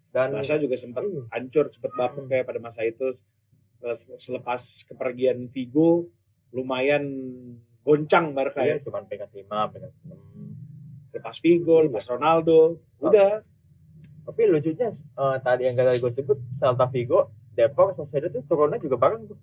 dan 0.09 0.29
Barca 0.33 0.57
juga 0.57 0.77
sempat 0.77 1.05
Iya. 1.05 1.23
hancur, 1.29 1.69
sempat 1.69 1.93
bapuk 1.93 2.25
kayak 2.27 2.45
pada 2.45 2.57
masa 2.57 2.81
itu. 2.83 3.05
Sel- 3.83 4.17
selepas 4.17 4.57
kepergian 4.87 5.45
Vigo 5.47 6.09
lumayan 6.51 7.05
goncang 7.83 8.33
Barca 8.33 8.63
iya 8.63 8.79
ya. 8.79 8.81
cuma 8.81 9.03
peringkat 9.03 9.29
5 9.35 9.69
peringkat 9.69 9.93
6 10.07 10.17
Lepas 11.13 11.37
Vigo, 11.39 11.77
lepas 11.83 12.09
Ronaldo, 12.09 12.81
udah. 12.99 13.45
Tapi 14.23 14.41
lucunya 14.47 14.89
eh, 14.89 15.37
tadi 15.39 15.63
yang 15.67 15.77
tadi 15.77 15.99
gue 15.99 16.09
sebut 16.11 16.39
Celta 16.53 16.89
Vigo 16.89 17.29
Depok 17.53 17.93
Sociedad 17.93 18.31
tuh 18.31 18.41
turunnya 18.43 18.79
juga 18.79 18.97
bareng 18.97 19.29
tuh. 19.29 19.37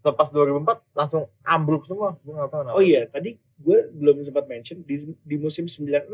Lepas 0.00 0.30
2004 0.30 0.94
langsung 0.94 1.26
ambruk 1.42 1.84
semua. 1.84 2.16
Gue 2.22 2.32
nggak 2.32 2.48
tahu 2.48 2.60
kenapa. 2.62 2.76
Oh 2.76 2.80
iya, 2.80 3.04
tadi 3.04 3.34
gue 3.34 3.78
belum 3.90 4.22
sempat 4.22 4.46
mention 4.46 4.80
di, 4.80 4.96
di 5.18 5.36
musim 5.36 5.66
96 5.66 6.08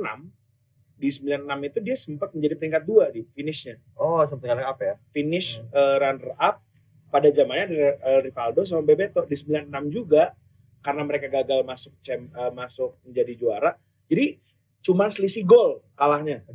di 1.03 1.11
96 1.11 1.43
itu 1.65 1.79
dia 1.83 1.97
sempat 1.99 2.31
menjadi 2.31 2.55
peringkat 2.55 2.83
dua 2.83 3.11
di 3.11 3.27
finishnya. 3.29 3.83
oh 3.95 4.23
sempat 4.23 4.47
kalian 4.47 4.63
apa 4.65 4.83
ya 4.85 4.95
Finish 5.11 5.59
Hmm. 5.59 5.75
eh, 5.75 5.97
runner 5.99 6.31
up 6.39 6.63
pada 7.09 7.29
zamannya 7.29 7.65
ada 7.67 7.77
eh, 7.99 8.21
Rivaldo 8.23 8.63
sama 8.63 8.81
Bebeto 8.81 9.21
di 9.23 9.35
96 9.35 9.67
juga 9.91 10.31
karena 10.79 11.03
mereka 11.03 11.27
gagal 11.29 11.63
masuk 11.63 11.93
cem- 11.99 12.31
eh, 12.31 12.53
masuk 12.53 12.95
menjadi 13.03 13.33
juara. 13.35 13.71
Jadi 14.07 14.39
cuma 14.81 15.07
selisih 15.07 15.43
gol 15.43 15.83
kalahnya. 15.93 16.47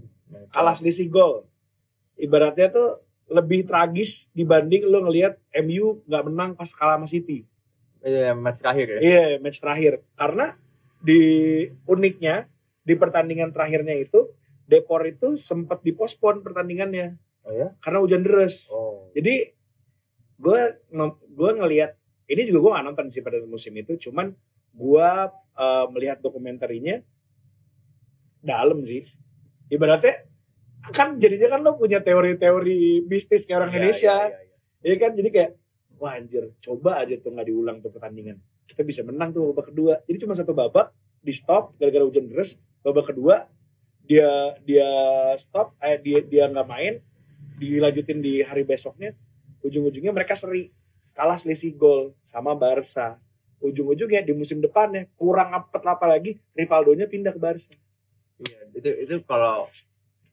Kalah 0.48 0.74
selisih 0.74 1.08
gol. 1.08 1.44
Ibaratnya 2.16 2.68
tuh 2.68 2.90
lebih 3.28 3.64
tragis 3.64 4.32
dibanding 4.32 4.84
lo 4.84 5.04
ngelihat 5.04 5.36
MU 5.58 6.00
nggak 6.04 6.24
menang 6.26 6.52
pas 6.54 6.72
kalah 6.72 6.96
sama 6.96 7.06
City. 7.06 7.44
iya 8.00 8.32
match 8.32 8.60
terakhir 8.60 8.88
ya 8.88 9.00
Iya, 9.00 9.24
match 9.38 9.60
terakhir. 9.60 9.94
Karena 10.14 10.56
di 10.98 11.22
uniknya 11.84 12.48
di 12.88 12.95
pertandingan 12.95 13.52
terakhirnya 13.52 14.00
itu 14.00 14.32
Depor 14.67 15.04
itu 15.08 15.36
sempat 15.36 15.84
dipospon 15.84 16.39
pertandingannya 16.43 17.15
oh 17.47 17.52
ya 17.56 17.71
karena 17.84 18.00
hujan 18.04 18.23
deras. 18.23 18.71
oh 18.71 19.12
Jadi 19.12 19.52
gue 20.39 20.62
gue 21.36 21.52
ngelihat 21.56 21.95
ini 22.28 22.41
juga 22.47 22.60
gue 22.60 22.71
gak 22.76 22.86
nonton 22.91 23.08
sih 23.08 23.23
pada 23.23 23.39
musim 23.47 23.71
itu, 23.80 23.95
cuman 23.95 24.36
gue 24.76 25.10
eh, 25.56 25.86
melihat 25.95 26.19
dokumentarinya 26.19 27.00
dalam 28.43 28.84
sih. 28.84 29.08
Ibaratnya 29.71 30.28
kan 30.91 31.15
jadinya 31.15 31.56
kan 31.56 31.60
lo 31.63 31.80
punya 31.80 32.00
teori-teori 32.04 33.04
mistis 33.08 33.43
kayak 33.47 33.58
orang 33.63 33.71
Iya, 33.71 33.78
Indonesia. 33.80 34.15
iya, 34.15 34.28
iya, 34.28 34.39
iya. 34.84 34.95
Ya 34.95 34.95
kan 35.00 35.12
jadi 35.15 35.30
kayak 35.32 35.52
wah 35.97 36.13
anjir 36.15 36.43
coba 36.62 37.02
aja 37.02 37.15
tuh 37.17 37.34
nggak 37.34 37.47
diulang 37.50 37.78
tuh 37.82 37.89
pertandingan 37.89 38.38
kita 38.69 38.86
bisa 38.86 39.02
menang 39.02 39.34
tuh 39.34 39.52
babak 39.52 39.73
kedua 39.73 39.97
jadi 40.06 40.17
cuma 40.23 40.38
satu 40.38 40.54
babak 40.54 40.93
di 41.19 41.34
stop 41.34 41.73
gara-gara 41.82 42.06
hujan 42.06 42.30
deras 42.30 42.62
babak 42.88 43.12
kedua 43.12 43.43
dia 44.08 44.56
dia 44.63 44.88
stop 45.36 45.76
eh 45.84 46.00
dia 46.00 46.23
dia 46.23 46.47
nggak 46.47 46.67
main 46.71 47.04
dilanjutin 47.60 48.23
di 48.23 48.39
hari 48.39 48.63
besoknya 48.63 49.12
ujung-ujungnya 49.60 50.15
mereka 50.15 50.39
seri 50.39 50.71
kalah 51.12 51.36
selisih 51.36 51.76
gol 51.76 52.15
sama 52.23 52.56
Barca 52.56 53.19
ujung-ujungnya 53.60 54.23
di 54.23 54.32
musim 54.32 54.63
depannya 54.63 55.12
kurang 55.19 55.52
apa 55.52 55.84
apa 55.84 56.06
lagi 56.08 56.39
Rivaldonya 56.56 57.12
pindah 57.12 57.36
ke 57.36 57.41
Barca 57.41 57.76
Iya, 58.38 58.60
itu 58.78 58.89
itu 59.02 59.15
kalau 59.26 59.65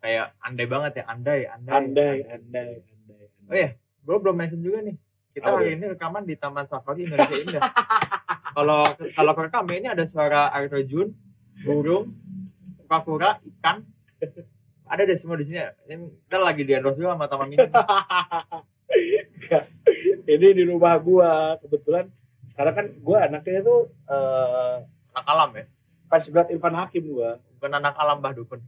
kayak 0.05 0.37
andai 0.45 0.69
banget 0.69 0.93
ya, 1.01 1.05
andai, 1.09 1.49
andai. 1.49 1.73
andai 1.73 2.17
andai 2.37 2.69
andai, 2.77 3.25
andai. 3.25 3.49
Oh 3.49 3.57
iya, 3.57 3.71
gue 3.81 4.17
belum 4.21 4.37
mention 4.37 4.61
juga 4.61 4.85
nih. 4.85 4.97
Kita 5.33 5.49
Apa 5.51 5.57
hari 5.59 5.75
ini 5.75 5.85
rekaman 5.97 6.23
di 6.29 6.35
Taman 6.37 6.69
Safari 6.69 7.09
Indonesia 7.09 7.37
Indah. 7.41 7.63
Kalau 8.55 8.87
kalau 9.19 9.33
kerekam 9.35 9.67
ini 9.75 9.91
ada 9.91 10.07
suara 10.07 10.47
air 10.55 10.71
terjun, 10.71 11.11
burung 11.67 12.15
kura-kura 12.85 13.41
ikan. 13.43 13.83
Ada 14.93 15.09
deh 15.09 15.17
semua 15.17 15.41
di 15.41 15.49
sini 15.49 15.65
ini 15.89 16.13
kita 16.29 16.39
lagi 16.45 16.61
di 16.61 16.77
endorse 16.77 17.01
juga 17.01 17.17
sama 17.17 17.25
taman 17.25 17.49
mini 17.49 17.65
ini 20.29 20.47
di 20.53 20.63
rumah 20.69 21.01
gua 21.01 21.57
kebetulan. 21.65 22.13
Sekarang 22.45 22.75
kan 22.77 22.87
gua 23.01 23.25
anaknya 23.25 23.65
tuh 23.65 23.89
eh 24.13 24.77
anak 25.17 25.27
alam 25.27 25.51
ya? 25.57 25.65
fans 26.05 26.29
berat 26.29 26.53
Irfan 26.53 26.77
Hakim 26.77 27.05
gua. 27.11 27.41
Bukan 27.57 27.73
anak 27.73 27.97
alam 27.97 28.21
bah 28.21 28.37
dukun. 28.37 28.61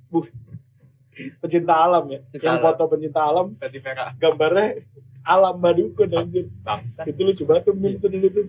Pecinta 1.44 1.84
alam 1.84 2.04
ya? 2.08 2.20
Pecinta 2.32 2.48
yang 2.48 2.58
alam. 2.60 2.64
foto 2.64 2.82
pencinta 2.96 3.20
alam 3.20 3.46
tadi 3.60 3.78
merah. 3.84 4.12
gambarnya 4.16 4.84
alam 5.20 5.56
badukun 5.60 6.10
anjir. 6.16 6.46
bangsa 6.64 7.04
itu 7.04 7.20
lucu 7.22 7.42
banget 7.44 7.70
tuh 7.70 7.74
meme 7.76 8.00
tuh 8.00 8.08
dulu 8.08 8.28
tuh. 8.32 8.46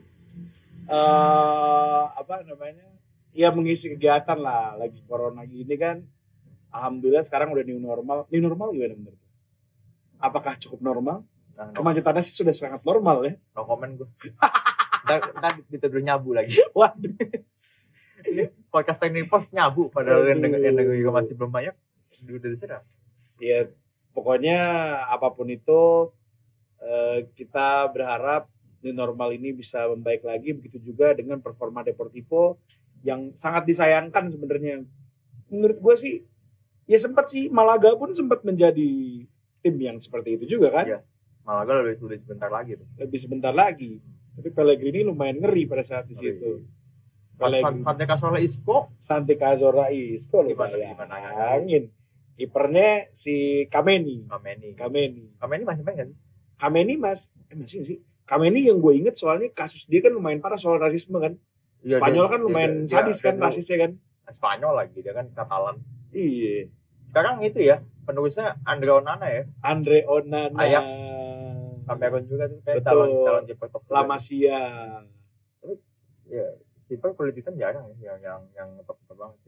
Eh 0.87 2.03
apa 2.15 2.47
namanya 2.47 2.96
ya 3.37 3.53
mengisi 3.53 3.93
kegiatan 3.93 4.41
lah 4.41 4.73
lagi 4.73 5.05
corona 5.05 5.45
gini 5.45 5.77
kan. 5.77 6.01
Alhamdulillah 6.73 7.21
sekarang 7.21 7.53
udah 7.53 7.63
new 7.63 7.77
normal. 7.77 8.25
New 8.33 8.41
normal 8.41 8.73
gimana 8.73 8.97
menurut 8.97 9.21
apakah 10.17 10.57
cukup 10.57 10.81
normal? 10.81 11.17
Nah, 11.57 11.73
kemacetannya 11.73 12.21
sih 12.21 12.33
sudah 12.33 12.53
sangat 12.53 12.81
normal 12.85 13.25
ya. 13.25 13.33
No 13.53 13.65
comment 13.65 13.93
gue 13.93 14.09
ntar, 15.07 15.21
ntar 15.37 15.53
dituduh 15.69 16.01
nyabu 16.03 16.33
lagi. 16.33 16.57
Waduh. 16.77 17.13
Podcast 18.73 18.99
teknik 18.99 19.29
pos 19.29 19.53
nyabu 19.53 19.93
padahal 19.93 20.25
yang 20.25 20.41
denger, 20.41 20.59
yang 20.59 20.75
denger 20.75 20.95
juga 20.97 21.11
masih 21.21 21.33
belum 21.37 21.51
banyak. 21.53 21.75
Udah 22.25 22.57
cerah 22.57 22.83
ya 23.37 23.69
pokoknya 24.17 24.59
apa 25.13 25.29
pun 25.29 25.45
itu 25.49 26.09
eh, 26.81 27.29
kita 27.37 27.85
berharap 27.93 28.49
new 28.81 28.93
normal 28.93 29.33
ini 29.33 29.53
bisa 29.53 29.85
membaik 29.89 30.25
lagi. 30.25 30.53
Begitu 30.53 30.93
juga 30.93 31.13
dengan 31.13 31.41
performa 31.41 31.85
Deportivo 31.85 32.57
yang 33.01 33.33
sangat 33.33 33.65
disayangkan 33.65 34.31
sebenarnya. 34.31 34.85
Menurut 35.49 35.77
gue 35.77 35.95
sih 35.95 36.15
ya 36.85 36.97
sempat 36.97 37.27
sih 37.27 37.47
Malaga 37.47 37.93
pun 37.95 38.11
sempat 38.11 38.41
menjadi 38.41 38.89
tim 39.61 39.75
yang 39.77 39.97
seperti 39.97 40.37
itu 40.37 40.57
juga 40.57 40.71
kan? 40.71 40.85
Iya. 40.87 40.99
Malaga 41.43 41.79
lebih 41.79 41.99
sulit 41.99 42.19
sebentar 42.23 42.51
lagi 42.51 42.75
tuh. 42.75 42.87
Lebih 42.99 43.19
sebentar 43.19 43.53
lagi. 43.55 43.99
Tapi 44.37 44.49
Pellegrini 44.51 45.01
lumayan 45.01 45.41
ngeri 45.41 45.63
pada 45.65 45.81
saat 45.81 46.05
di 46.05 46.13
situ. 46.13 46.61
San- 46.61 47.39
Pellegrini. 47.39 47.81
Santi 47.85 48.03
Cazorla 48.05 48.39
Isco? 48.41 48.77
Santi 48.97 49.33
Cazorla 49.33 49.85
Isco 49.89 50.41
Gimana- 50.43 50.73
gimana? 50.75 51.15
bayangin. 51.15 51.89
kipernya 52.37 53.09
si 53.17 53.65
Kameni. 53.65 54.29
Kameni. 54.29 54.77
Kameni. 54.77 55.23
Kameni 55.41 55.63
masih 55.65 55.81
main 55.81 56.05
sih? 56.05 56.17
Kameni 56.53 56.93
mas, 56.93 57.33
eh 57.49 57.57
masih 57.57 57.81
sih? 57.81 57.97
Kameni 58.29 58.69
yang 58.69 58.77
gue 58.77 58.93
inget 58.93 59.17
soalnya 59.17 59.49
kasus 59.49 59.89
dia 59.89 60.05
kan 60.05 60.13
lumayan 60.13 60.37
parah 60.37 60.53
soal 60.53 60.77
rasisme 60.77 61.17
kan. 61.17 61.33
Iya, 61.79 61.97
Spanyol 61.97 62.25
dia- 62.25 62.31
kan 62.31 62.39
lumayan 62.41 62.73
dia- 62.79 62.89
sadis 62.89 63.17
dia- 63.17 63.25
kan 63.25 63.35
rasisnya 63.39 63.77
kan. 63.79 63.91
Spanyol 64.27 64.73
lagi 64.75 64.97
dia 64.99 65.13
kan 65.13 65.27
Katalan 65.31 65.77
Iya. 66.09 66.67
sekarang 67.05 67.39
itu 67.39 67.59
ya 67.59 67.79
penulisnya 68.03 68.59
Andre 68.61 68.91
Onana 68.93 69.27
ya 69.27 69.43
Andre 69.61 70.03
Onana. 70.03 70.57
Ajax. 70.57 70.87
Cameron 71.87 72.23
juga 72.25 72.45
tuh 72.45 72.59
kayak 72.61 72.77
Betul. 72.77 72.87
calon 72.89 73.09
calon 73.23 73.43
kiper 73.45 73.67
top 73.69 73.83
La 73.87 74.01
Masia. 74.03 74.59
ya 76.27 76.43
kiper 76.85 77.15
kulit 77.15 77.31
hitam 77.33 77.55
jarang 77.55 77.87
ya 77.93 78.11
yang 78.11 78.19
yang 78.19 78.41
yang 78.53 78.69
top 78.83 78.99
top 79.01 79.15
banget 79.15 79.39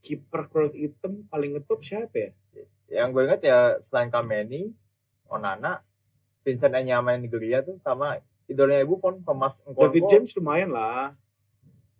Kiper 0.00 0.42
kulit 0.48 0.74
hitam 0.74 1.22
paling 1.24 1.54
ngetop 1.54 1.80
siapa 1.80 2.10
ya? 2.12 2.30
yang 2.90 3.08
gue 3.08 3.22
inget 3.22 3.40
ya 3.42 3.58
selain 3.80 4.10
Kameni 4.10 4.74
Onana 5.24 5.80
Vincent 6.42 6.74
Enyama 6.74 7.14
yang 7.14 7.22
Nigeria 7.22 7.62
tuh 7.62 7.78
sama 7.78 8.18
idolnya 8.44 8.82
ibu 8.82 8.98
pun 8.98 9.22
Thomas 9.22 9.62
Nkonko 9.62 9.80
David 9.88 10.02
James 10.06 10.30
lumayan 10.34 10.68
lah. 10.68 11.14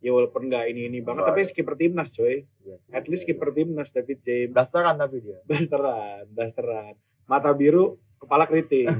Ya 0.05 0.13
walaupun 0.13 0.53
nggak 0.53 0.69
ini 0.69 0.93
ini 0.93 0.99
banget, 1.01 1.25
tapi 1.25 1.41
skipper 1.49 1.81
timnas 1.81 2.13
coy. 2.13 2.45
Iya. 2.61 2.77
At 2.93 3.09
least 3.09 3.25
skipper 3.25 3.57
timnas 3.57 3.89
David 3.89 4.21
James. 4.21 4.53
Blasteran 4.53 5.01
tapi 5.01 5.25
dia 5.25 5.41
Dasteran, 5.49 6.29
dasteran. 6.29 6.93
Mata 7.25 7.49
biru, 7.57 7.97
kepala 8.21 8.45
keriting. 8.45 8.93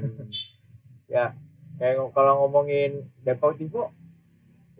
ya 1.15 1.37
kayak 1.79 2.11
kalau 2.17 2.47
ngomongin 2.47 3.05
Deportivo 3.21 3.93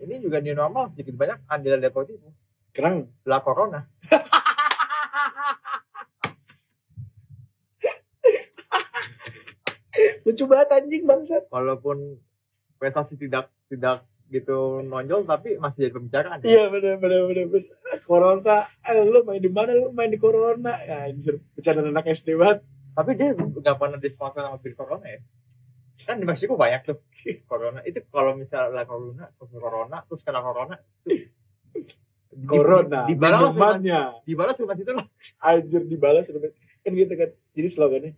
ini 0.01 0.19
juga 0.19 0.41
new 0.43 0.55
normal 0.55 0.91
sedikit 0.95 1.15
banyak 1.15 1.39
andil 1.47 1.79
Deportivo 1.79 2.33
Kerang. 2.75 3.07
La 3.23 3.39
Corona 3.39 3.87
Lucu 10.25 10.43
banget 10.49 10.69
anjing 10.73 11.05
bangsat. 11.05 11.45
walaupun 11.53 12.17
prestasi 12.81 13.15
tidak 13.15 13.47
tidak 13.69 14.01
gitu 14.27 14.81
nonjol 14.81 15.21
tapi 15.23 15.55
masih 15.55 15.85
jadi 15.85 15.93
pembicaraan 15.93 16.37
Iya 16.41 16.67
bener 16.67 16.97
bener 16.97 17.21
bener 17.25 17.45
bener. 17.45 17.69
Corona, 18.01 18.65
eh, 18.81 19.01
lu 19.01 19.21
main 19.21 19.37
di 19.37 19.47
mana? 19.47 19.71
Lu 19.71 19.89
main 19.89 20.09
di 20.09 20.17
Corona. 20.17 20.73
Ya, 20.81 21.05
anjir, 21.05 21.37
bercanda 21.53 21.81
anak 21.83 22.09
SD 22.09 22.33
banget. 22.33 22.65
tapi 22.91 23.11
dia 23.13 23.35
nggak 23.35 23.75
pernah 23.75 23.99
disponsor 23.99 24.39
sama 24.39 24.55
bir 24.55 24.71
Corona 24.71 25.03
ya 25.05 25.19
kan 26.01 26.15
di 26.15 26.23
Meksiko 26.23 26.55
banyak 26.55 26.81
tuh 26.85 26.97
Corona 27.49 27.83
itu 27.83 27.99
kalau 28.07 28.31
misalnya 28.33 28.83
Corona 28.83 29.27
terus 29.29 29.51
Corona 29.51 29.97
terus 30.01 30.21
kena 30.21 30.39
Corona 30.39 30.75
tuh, 31.03 31.11
di- 31.11 31.27
Corona, 32.51 33.03
di, 33.03 33.15
dibalas 33.15 33.51
minumannya. 33.51 34.01
dibalas 34.23 34.55
sama 34.55 34.75
situ 34.75 34.91
lah 34.91 35.03
Anjir 35.39 35.83
dibalas 35.83 36.31
kan 36.81 36.91
gitu 36.93 37.13
kan. 37.13 37.29
Jadi 37.51 37.67
slogannya 37.67 38.11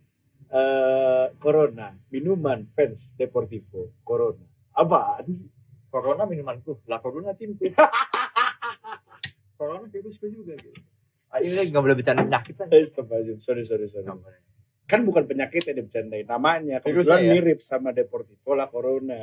eh 0.47 1.25
Corona, 1.37 1.97
minuman 2.07 2.69
fans 2.71 3.11
Deportivo. 3.13 3.89
Corona. 4.01 4.45
Apa? 4.71 5.25
sih? 5.25 5.41
Corona 5.87 6.23
minumanku 6.27 6.83
La 6.87 6.99
Corona 6.99 7.33
timku 7.33 7.67
Corona 9.57 9.85
virusku 9.89 10.27
juga 10.29 10.53
gitu 10.59 10.97
ah, 11.31 11.39
ini 11.43 11.53
nggak 11.69 11.83
boleh 11.83 11.95
bercanda 11.97 12.23
penyakit 12.23 12.55
kan 12.55 12.67
Eh. 12.71 12.85
Sorry, 13.43 13.63
sorry, 13.67 13.87
sorry. 13.91 14.07
Kan 14.87 15.03
bukan 15.03 15.27
penyakit 15.27 15.67
yang 15.67 15.83
dibercandain. 15.83 16.23
Namanya 16.23 16.79
kebetulan 16.79 17.19
ya? 17.27 17.31
mirip 17.35 17.59
sama 17.59 17.91
Deportivo 17.91 18.55
La 18.55 18.71
Corona. 18.71 19.19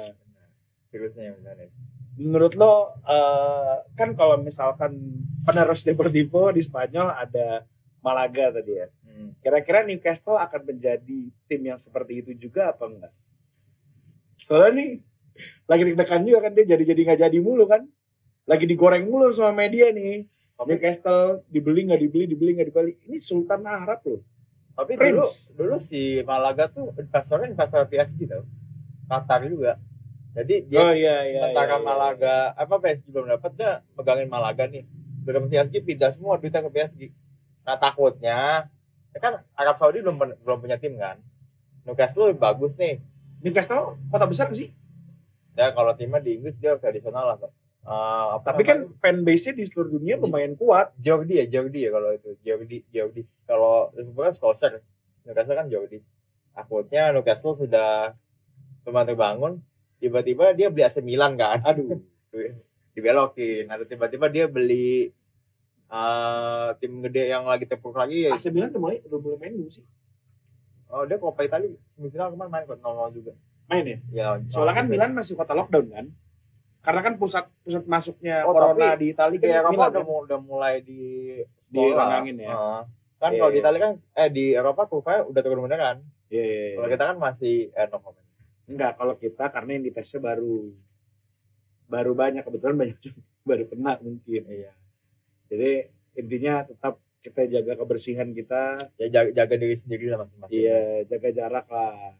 virusnya 0.94 1.34
yang 1.34 1.42
ya. 1.42 1.66
menurut 2.14 2.54
lo 2.54 2.94
eh, 3.02 3.76
kan 3.98 4.14
kalau 4.14 4.38
misalkan 4.38 4.94
penerus 5.42 5.82
Deportivo 5.82 6.54
di 6.54 6.62
Spanyol 6.62 7.10
ada 7.10 7.66
Malaga 7.98 8.62
tadi 8.62 8.78
ya. 8.78 8.86
Hmm. 9.02 9.34
Kira-kira 9.42 9.82
Newcastle 9.82 10.38
akan 10.38 10.62
menjadi 10.70 11.34
tim 11.50 11.62
yang 11.66 11.82
seperti 11.82 12.22
itu 12.22 12.30
juga 12.38 12.70
apa 12.70 12.86
enggak? 12.86 13.12
Soalnya 14.38 14.70
nih 14.78 14.90
lagi 15.70 15.82
deg-degan 15.90 16.22
juga 16.22 16.38
kan 16.48 16.52
dia 16.54 16.64
jadi-jadi 16.76 17.00
nggak 17.10 17.20
jadi 17.26 17.38
mulu 17.42 17.64
kan. 17.66 17.82
Lagi 18.44 18.64
digoreng 18.68 19.08
mulu 19.08 19.32
sama 19.32 19.52
media 19.56 19.90
nih. 19.90 20.28
Tapi, 20.54 20.78
Newcastle 20.78 21.42
dibeli 21.50 21.90
nggak 21.90 22.00
dibeli, 22.00 22.24
dibeli 22.30 22.50
nggak 22.54 22.68
dibeli. 22.70 22.92
Ini 23.10 23.18
Sultan 23.18 23.66
Arab 23.66 24.00
loh. 24.06 24.22
tapi 24.74 24.98
dulu, 24.98 25.22
Prince. 25.22 25.54
dulu 25.54 25.78
si 25.78 26.18
Malaga 26.26 26.66
tuh 26.66 26.90
investornya 26.98 27.46
investor 27.46 27.86
PSG 27.86 28.26
tau 28.26 28.42
Qatar 29.06 29.46
juga 29.46 29.78
jadi 30.34 30.66
dia 30.66 30.80
oh 30.82 30.90
iya 30.90 30.98
iya. 30.98 31.14
iya, 31.30 31.40
sementara 31.46 31.78
iya. 31.78 31.84
Malaga 31.86 32.36
apa 32.58 32.74
PSG 32.82 33.06
belum 33.14 33.26
dapat 33.38 33.54
dia 33.54 33.72
megangin 33.94 34.26
Malaga 34.26 34.66
nih 34.66 34.82
belum 35.22 35.46
PSG 35.46 35.78
pindah 35.86 36.10
semua 36.10 36.42
duitnya 36.42 36.66
ke 36.66 36.70
PSG 36.74 37.00
nah 37.62 37.78
takutnya 37.78 38.66
ya 39.14 39.18
kan 39.22 39.46
Arab 39.54 39.78
Saudi 39.78 40.02
belum 40.02 40.42
belum 40.42 40.58
punya 40.58 40.74
tim 40.74 40.98
kan 40.98 41.22
Newcastle 41.86 42.34
bagus 42.34 42.74
nih 42.74 42.98
Newcastle 43.46 44.00
kota 44.10 44.26
besar 44.26 44.50
sih? 44.56 44.72
Ya 45.54 45.70
kalau 45.70 45.92
timnya 45.94 46.20
di 46.22 46.38
Inggris 46.38 46.58
dia 46.58 46.74
tradisional 46.78 47.24
lah 47.30 47.36
apa 47.38 47.48
Tapi 48.48 48.62
kan 48.64 48.78
fanbase-nya 48.96 49.60
di 49.60 49.64
seluruh 49.68 50.00
dunia 50.00 50.16
lumayan 50.16 50.56
kuat. 50.56 50.96
Jordi 50.96 51.36
ya 51.36 51.46
Jordi 51.46 51.84
ya 51.84 51.90
kalau 51.92 52.10
itu. 52.16 52.30
Jordi 52.40 52.80
Jordi 52.88 53.22
kalau 53.44 53.92
kan 53.92 54.32
Solskjaer 54.32 54.80
Newcastle 55.28 55.56
kan 55.56 55.66
Jordi 55.68 55.98
takutnya 56.56 57.12
Newcastle 57.12 57.54
sudah 57.60 58.16
lumayan 58.88 59.06
terbangun 59.12 59.52
tiba-tiba 60.00 60.56
dia 60.56 60.72
beli 60.72 60.82
AC 60.84 61.04
Milan 61.04 61.36
kan 61.36 61.60
Aduh. 61.60 62.00
dibelokin. 62.96 63.68
Atau 63.68 63.84
tiba-tiba 63.84 64.26
dia 64.32 64.44
beli 64.48 65.12
eh, 65.92 66.68
tim 66.80 66.92
gede 67.04 67.30
yang 67.30 67.44
lagi 67.44 67.68
tepuk 67.68 67.92
lagi 67.92 68.26
ya. 68.26 68.34
AC 68.34 68.48
Milan 68.48 68.72
udah 68.72 68.80
mulai 68.80 68.98
udah 69.04 69.18
mulai 69.20 69.38
main 69.44 69.52
belum 69.60 69.68
sih? 69.68 69.84
oh 70.94 71.02
dia 71.02 71.18
Coppa 71.18 71.42
Italia 71.42 71.74
semifinal 71.98 72.30
kemarin 72.30 72.50
main 72.54 72.64
kok 72.70 72.78
0 72.78 73.10
juga 73.10 73.32
Main 73.64 73.84
ya? 73.84 73.98
ya 74.12 74.26
Soalnya 74.46 74.74
kan 74.74 74.84
0 74.84 74.88
juga. 74.88 74.92
Milan 74.92 75.10
masih 75.14 75.34
kota 75.34 75.52
lockdown 75.52 75.86
kan? 75.88 76.06
Karena 76.84 77.00
kan 77.00 77.14
pusat 77.16 77.44
pusat 77.64 77.84
masuknya 77.84 78.44
Oh, 78.44 78.52
corona 78.52 78.92
tapi 78.92 79.00
di 79.00 79.06
Italia 79.10 79.38
di 79.38 79.46
kan 79.46 79.56
Eropa 79.58 79.72
Milan 79.72 79.88
udah, 79.88 80.02
kan? 80.04 80.24
udah 80.28 80.38
mulai 80.40 80.74
di 80.80 81.00
Dirangangin 81.66 82.36
ya? 82.38 82.50
Heeh. 82.50 82.80
kan 83.16 83.30
Iya, 83.32 83.38
kalau 83.40 83.50
di 83.50 83.56
iya. 83.56 83.62
Italia 83.64 83.80
kan 83.80 83.92
eh 84.12 84.28
di 84.28 84.44
Eropa 84.52 84.82
kurvanya 84.84 85.20
udah 85.24 85.40
turun 85.40 85.64
beneran 85.64 85.96
Iya, 86.28 86.44
iya, 86.44 86.56
iya. 86.66 86.74
kalau 86.76 86.88
kita 86.90 87.04
kan 87.04 87.16
masih 87.18 87.54
eh 87.70 87.86
no 87.88 87.98
comment 87.98 88.28
Enggak, 88.64 88.92
kalau 88.96 89.14
kita 89.14 89.44
karena 89.48 89.70
yang 89.72 89.84
ditesnya 89.84 90.20
baru 90.20 90.56
baru 91.86 92.12
banyak 92.12 92.42
kebetulan 92.42 92.76
banyak 92.76 92.96
baru 93.48 93.64
kena 93.64 93.92
mungkin. 94.00 94.42
iya 94.46 94.72
Jadi 95.48 95.70
intinya 96.16 96.64
tetap 96.64 96.96
kita 97.20 97.44
jaga 97.46 97.72
kebersihan 97.74 98.28
kita, 98.30 98.76
ya 98.96 99.08
jaga, 99.08 99.30
jaga 99.34 99.54
diri 99.56 99.76
sendiri 99.76 100.12
lah 100.12 100.20
masing-masing 100.20 100.52
iya 100.54 100.80
jaga 101.04 101.28
jarak 101.30 101.66
lah, 101.66 102.12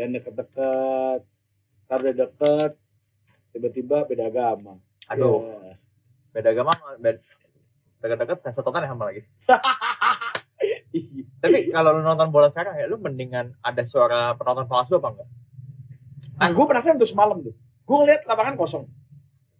dan 0.00 0.16
deket-deket, 0.16 1.20
ntar 1.84 1.98
udah 2.00 2.16
deket, 2.16 2.72
tiba-tiba 3.52 4.08
beda 4.08 4.32
agama. 4.32 4.80
aduh 5.04 5.44
Ya. 5.44 5.76
beda 6.32 6.48
agama 6.56 6.72
beda, 6.96 7.20
Deket-deket 8.00 8.40
fans 8.40 8.56
Tottenham 8.56 8.96
lagi. 8.96 9.20
Tapi 11.44 11.68
kalau 11.68 12.00
lu 12.00 12.02
nonton 12.04 12.32
bola 12.32 12.48
sekarang 12.48 12.80
ya, 12.80 12.88
lu 12.88 12.96
mendingan 12.96 13.52
ada 13.60 13.84
suara 13.84 14.32
penonton 14.40 14.64
palsu 14.64 14.96
apa 14.96 15.08
enggak? 15.12 15.28
Nah, 16.40 16.48
gue 16.48 16.64
penasaran 16.64 16.96
tuh 16.96 17.08
semalam 17.08 17.44
tuh. 17.44 17.52
Gue 17.84 17.96
ngeliat 18.00 18.24
lapangan 18.24 18.56
kosong. 18.56 18.88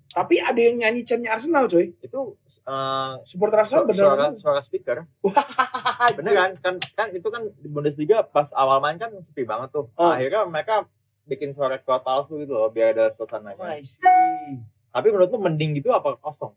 Tapi 0.09 0.41
ada 0.41 0.57
yang 0.57 0.81
nyanyi 0.81 1.05
chantnya 1.05 1.37
Arsenal 1.37 1.69
coy. 1.69 1.93
Itu 2.01 2.41
eh, 2.65 3.13
Supporter 3.25 3.63
Arsenal 3.63 3.89
suara, 3.89 3.91
beneran. 3.91 4.33
suara 4.37 4.61
speaker. 4.61 5.05
Beneran 6.19 6.57
kan 6.61 6.75
kan 6.97 7.09
itu 7.13 7.29
kan 7.29 7.45
di 7.61 7.69
Bundesliga 7.69 8.25
pas 8.25 8.49
awal 8.57 8.81
main 8.81 8.97
kan 8.97 9.13
sepi 9.21 9.45
banget 9.45 9.73
tuh. 9.73 9.93
Ah. 9.95 10.17
Akhirnya 10.17 10.45
mereka 10.49 10.89
bikin 11.29 11.53
suara 11.55 11.79
kuat 11.79 12.03
palsu 12.03 12.41
gitu 12.43 12.57
loh 12.57 12.73
biar 12.73 12.97
ada 12.97 13.13
suasananya. 13.15 13.61
Oh, 13.61 13.69
I 13.69 13.85
see. 13.85 14.59
Tapi 14.91 15.07
menurut 15.13 15.31
lu 15.31 15.39
mending 15.39 15.79
gitu 15.79 15.95
apa 15.95 16.19
kosong? 16.19 16.57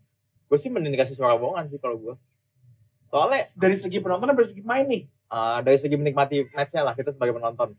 Gue 0.50 0.58
sih 0.58 0.72
mending 0.72 0.96
dikasih 0.96 1.14
suara 1.14 1.38
bohongan 1.38 1.70
sih 1.70 1.78
kalau 1.78 2.00
gue. 2.00 2.16
Soalnya 3.14 3.46
Dari 3.54 3.78
segi 3.78 4.02
penonton 4.02 4.34
dan 4.34 4.36
dari 4.38 4.50
segi 4.50 4.64
main 4.66 4.86
nih. 4.90 5.04
eh, 5.06 5.60
dari 5.62 5.78
segi 5.78 5.96
menikmati 5.98 6.50
matchnya 6.54 6.82
lah 6.82 6.94
kita 6.98 7.14
sebagai 7.14 7.38
penonton. 7.38 7.78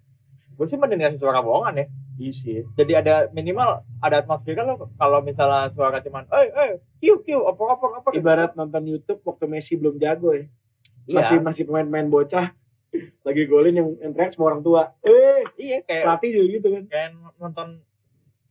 Gue 0.55 0.67
sih 0.71 0.79
mending 0.79 1.03
dikasih 1.03 1.21
suara 1.21 1.43
bohongan 1.43 1.75
ya. 1.83 1.87
Iya 2.15 2.33
sih. 2.33 2.63
Jadi 2.79 2.93
ada 2.95 3.15
minimal 3.35 3.83
ada 3.99 4.23
atmosfer 4.23 4.55
kan 4.55 4.71
lo 4.71 4.89
kalau 4.95 5.19
misalnya 5.21 5.71
suara 5.75 5.99
cuman 5.99 6.31
eh 6.31 6.47
eh 6.51 6.71
kiu 7.03 7.21
kiu 7.27 7.43
opor 7.43 7.75
opor 7.75 7.99
opor 7.99 8.11
Ibarat 8.15 8.55
nonton 8.55 8.87
YouTube 8.87 9.21
waktu 9.27 9.51
Messi 9.51 9.75
belum 9.75 9.99
jago 9.99 10.31
ya. 10.31 10.47
iya, 11.11 11.17
Masih 11.21 11.37
masih 11.43 11.63
pemain-pemain 11.67 12.07
bocah. 12.07 12.55
Lagi 13.27 13.43
golin 13.51 13.75
yang, 13.75 13.89
yang 13.99 14.13
teriak 14.15 14.33
semua 14.39 14.55
orang 14.55 14.63
tua. 14.63 14.95
Eh, 15.03 15.43
iya 15.59 15.83
kayak 15.83 16.07
pelatih 16.07 16.31
juga 16.31 16.47
gitu 16.55 16.69
kan. 16.71 16.85
kayak 16.87 17.09
nonton 17.43 17.69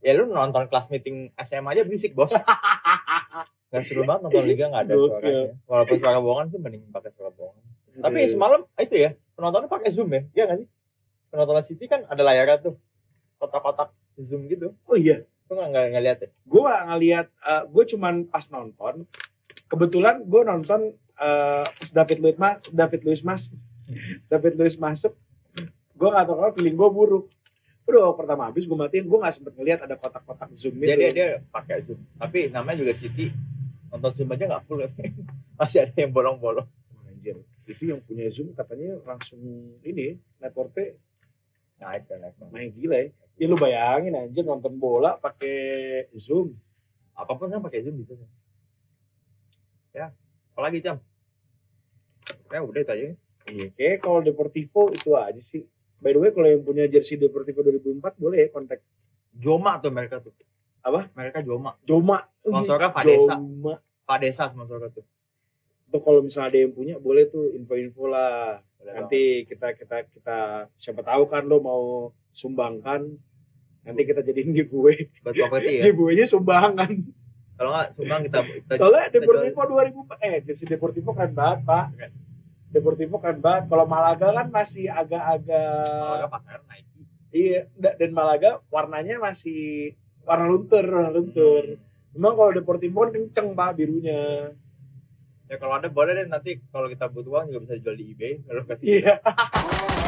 ya 0.03 0.11
lu 0.19 0.27
nonton 0.27 0.67
kelas 0.67 0.91
meeting 0.91 1.31
SM 1.39 1.63
aja 1.63 1.81
berisik 1.87 2.11
bos 2.13 2.35
Gak 3.73 3.89
seru 3.89 4.05
banget 4.05 4.29
nonton 4.29 4.43
liga 4.45 4.69
gak 4.69 4.85
ada 4.85 4.93
suaranya 4.93 5.43
walaupun 5.65 5.97
suara 5.97 6.19
bohongan 6.21 6.45
sih 6.51 6.59
mending 6.61 6.83
pakai 6.93 7.09
suara 7.15 7.31
bohongan 7.33 7.63
tapi 8.03 8.19
semalam 8.29 8.61
itu 8.77 8.95
ya 8.99 9.09
penontonnya 9.33 9.71
pakai 9.71 9.89
zoom 9.89 10.11
ya 10.13 10.21
iya 10.35 10.43
gak 10.45 10.57
sih 10.61 10.67
penonton 11.33 11.65
City 11.65 11.89
kan 11.89 12.05
ada 12.05 12.21
layarnya 12.21 12.61
tuh. 12.61 12.77
Kotak-kotak 13.41 13.89
zoom 14.21 14.45
gitu. 14.45 14.77
Oh 14.85 14.93
iya. 14.93 15.25
lu 15.49 15.59
gak, 15.59 15.69
nggak 15.73 15.85
nggak 15.91 16.03
lihat 16.05 16.19
ya? 16.23 16.29
Gue 16.45 16.61
gak 16.63 16.83
ngeliat 16.87 17.27
uh, 17.41 17.63
gue 17.65 17.83
cuman 17.89 18.13
pas 18.29 18.45
nonton. 18.53 19.09
Kebetulan 19.65 20.21
gue 20.21 20.41
nonton 20.45 20.81
uh, 21.17 21.65
David 21.89 22.21
Luiz 22.21 22.37
mas 22.37 22.61
David 22.69 23.01
Luiz 23.03 23.21
mas 23.25 23.49
David 24.31 24.53
Luiz 24.55 24.77
masuk 24.77 25.17
gue 25.93 26.09
gak 26.09 26.25
tau 26.25 26.35
kenapa 26.37 26.53
feeling 26.57 26.77
gue 26.77 26.89
buruk. 26.89 27.25
Udah 27.83 28.15
pertama 28.15 28.47
habis 28.47 28.63
gue 28.63 28.77
matiin 28.77 29.05
gue 29.09 29.19
gak 29.19 29.33
sempet 29.35 29.53
ngeliat 29.57 29.79
ada 29.83 29.95
kotak-kotak 29.99 30.53
zoom 30.55 30.79
gitu 30.79 30.87
dia 30.87 30.95
dia 30.95 31.09
dia 31.11 31.27
pakai 31.49 31.83
zoom. 31.83 31.99
Tapi 32.15 32.53
namanya 32.53 32.77
juga 32.79 32.93
City 32.95 33.33
nonton 33.91 34.11
zoom 34.15 34.29
aja 34.33 34.43
nggak 34.49 34.63
full. 34.65 34.79
Masih 35.59 35.79
ada 35.85 35.95
yang 35.95 36.09
bolong-bolong. 36.09 36.65
Anjir, 37.05 37.37
itu 37.69 37.83
yang 37.93 38.01
punya 38.01 38.25
zoom 38.33 38.51
katanya 38.57 38.97
langsung 39.05 39.39
ini 39.85 40.17
networknya 40.41 40.97
naik 41.83 42.03
dan 42.07 42.19
naik 42.23 42.35
naik 42.49 42.71
gila 42.79 42.95
ya. 42.95 43.07
Ya 43.35 43.45
lu 43.49 43.57
bayangin 43.59 44.15
anjir 44.15 44.47
nonton 44.47 44.79
bola 44.79 45.19
pakai 45.19 46.07
zoom. 46.15 46.55
Apa 47.13 47.35
pun 47.35 47.51
kan 47.51 47.59
pakai 47.59 47.83
zoom 47.83 47.99
bisa 47.99 48.15
ya 49.93 50.09
apalagi 50.57 50.81
jam 50.81 50.97
ya 52.49 52.59
udah 52.65 52.81
itu 52.81 52.91
aja. 52.91 53.05
Iya 53.43 53.67
kayak 53.75 53.97
kalau 54.01 54.23
Deportivo 54.23 54.89
itu 54.89 55.13
aja 55.13 55.37
sih. 55.37 55.67
By 56.01 56.15
the 56.15 56.19
way 56.19 56.31
kalau 56.33 56.49
yang 56.49 56.63
punya 56.65 56.85
jersey 56.89 57.19
Deportivo 57.19 57.61
2004 57.61 58.17
boleh 58.17 58.37
ya 58.45 58.47
kontak? 58.49 58.81
Joma 59.33 59.77
tuh 59.81 59.93
mereka 59.93 60.21
tuh. 60.21 60.33
Apa? 60.81 61.09
mereka 61.13 61.45
Joma. 61.45 61.77
Joma. 61.85 62.25
Sponsornya 62.41 62.89
Padesa. 62.89 63.37
Joma. 63.37 63.77
Pak 64.03 64.17
Desa 64.19 64.51
sama 64.51 64.67
suara 64.67 64.91
tuh 64.91 65.03
itu 65.89 65.97
kalau 66.01 66.19
misalnya 66.23 66.49
ada 66.53 66.59
yang 66.63 66.73
punya 66.73 66.95
boleh 66.97 67.29
tuh 67.29 67.53
info-info 67.53 68.09
lah. 68.09 68.59
Nanti 68.83 69.47
kita 69.47 69.73
kita 69.77 70.07
kita 70.11 70.37
siapa 70.75 71.01
tahu 71.03 71.29
kan 71.31 71.47
lo 71.47 71.63
mau 71.63 71.83
sumbangkan 72.35 73.07
nanti 73.83 74.01
kita 74.03 74.23
jadiin 74.23 74.51
giveaway. 74.55 75.07
Buat 75.23 75.35
properti 75.39 75.79
ya? 75.79 75.81
Giveaway-nya 75.91 76.25
sumbangan 76.27 76.91
kalau 77.53 77.69
nggak 77.69 77.89
sumbang 77.93 78.21
kita, 78.25 78.39
kita 78.41 78.73
soalnya 78.75 79.03
kita 79.07 79.15
Deportivo 79.21 79.61
2000 79.61 80.25
eh 80.25 80.35
jersey 80.41 80.65
Deportivo 80.65 81.09
keren 81.13 81.33
banget 81.37 81.59
pak. 81.63 81.85
Deportivo 82.73 83.15
keren 83.21 83.39
banget. 83.39 83.69
Kalau 83.69 83.85
Malaga 83.85 84.27
kan 84.33 84.47
masih 84.49 84.89
agak-agak 84.89 86.25
nggak 86.25 86.31
pasar 86.33 86.59
naik 86.65 86.85
iya 87.33 87.65
da- 87.73 87.97
dan 87.97 88.11
Malaga 88.13 88.61
warnanya 88.69 89.21
masih 89.21 89.93
warna 90.25 90.49
luntur 90.49 90.85
warna 90.85 91.11
luntur. 91.13 91.77
Memang 92.13 92.33
kalau 92.37 92.51
Deportivo 92.57 93.05
kan 93.05 93.11
kenceng 93.13 93.53
pak 93.53 93.77
birunya 93.77 94.53
ya 95.51 95.55
kalau 95.59 95.75
ada 95.75 95.91
boleh 95.91 96.15
deh 96.15 96.27
nanti 96.27 96.59
kalau 96.71 96.87
kita 96.87 97.11
butuh 97.11 97.31
uang 97.39 97.45
juga 97.51 97.59
bisa 97.67 97.75
jual 97.79 97.95
di 97.95 98.05
eBay 98.15 98.33
kalau 98.47 98.63
iya 98.83 99.19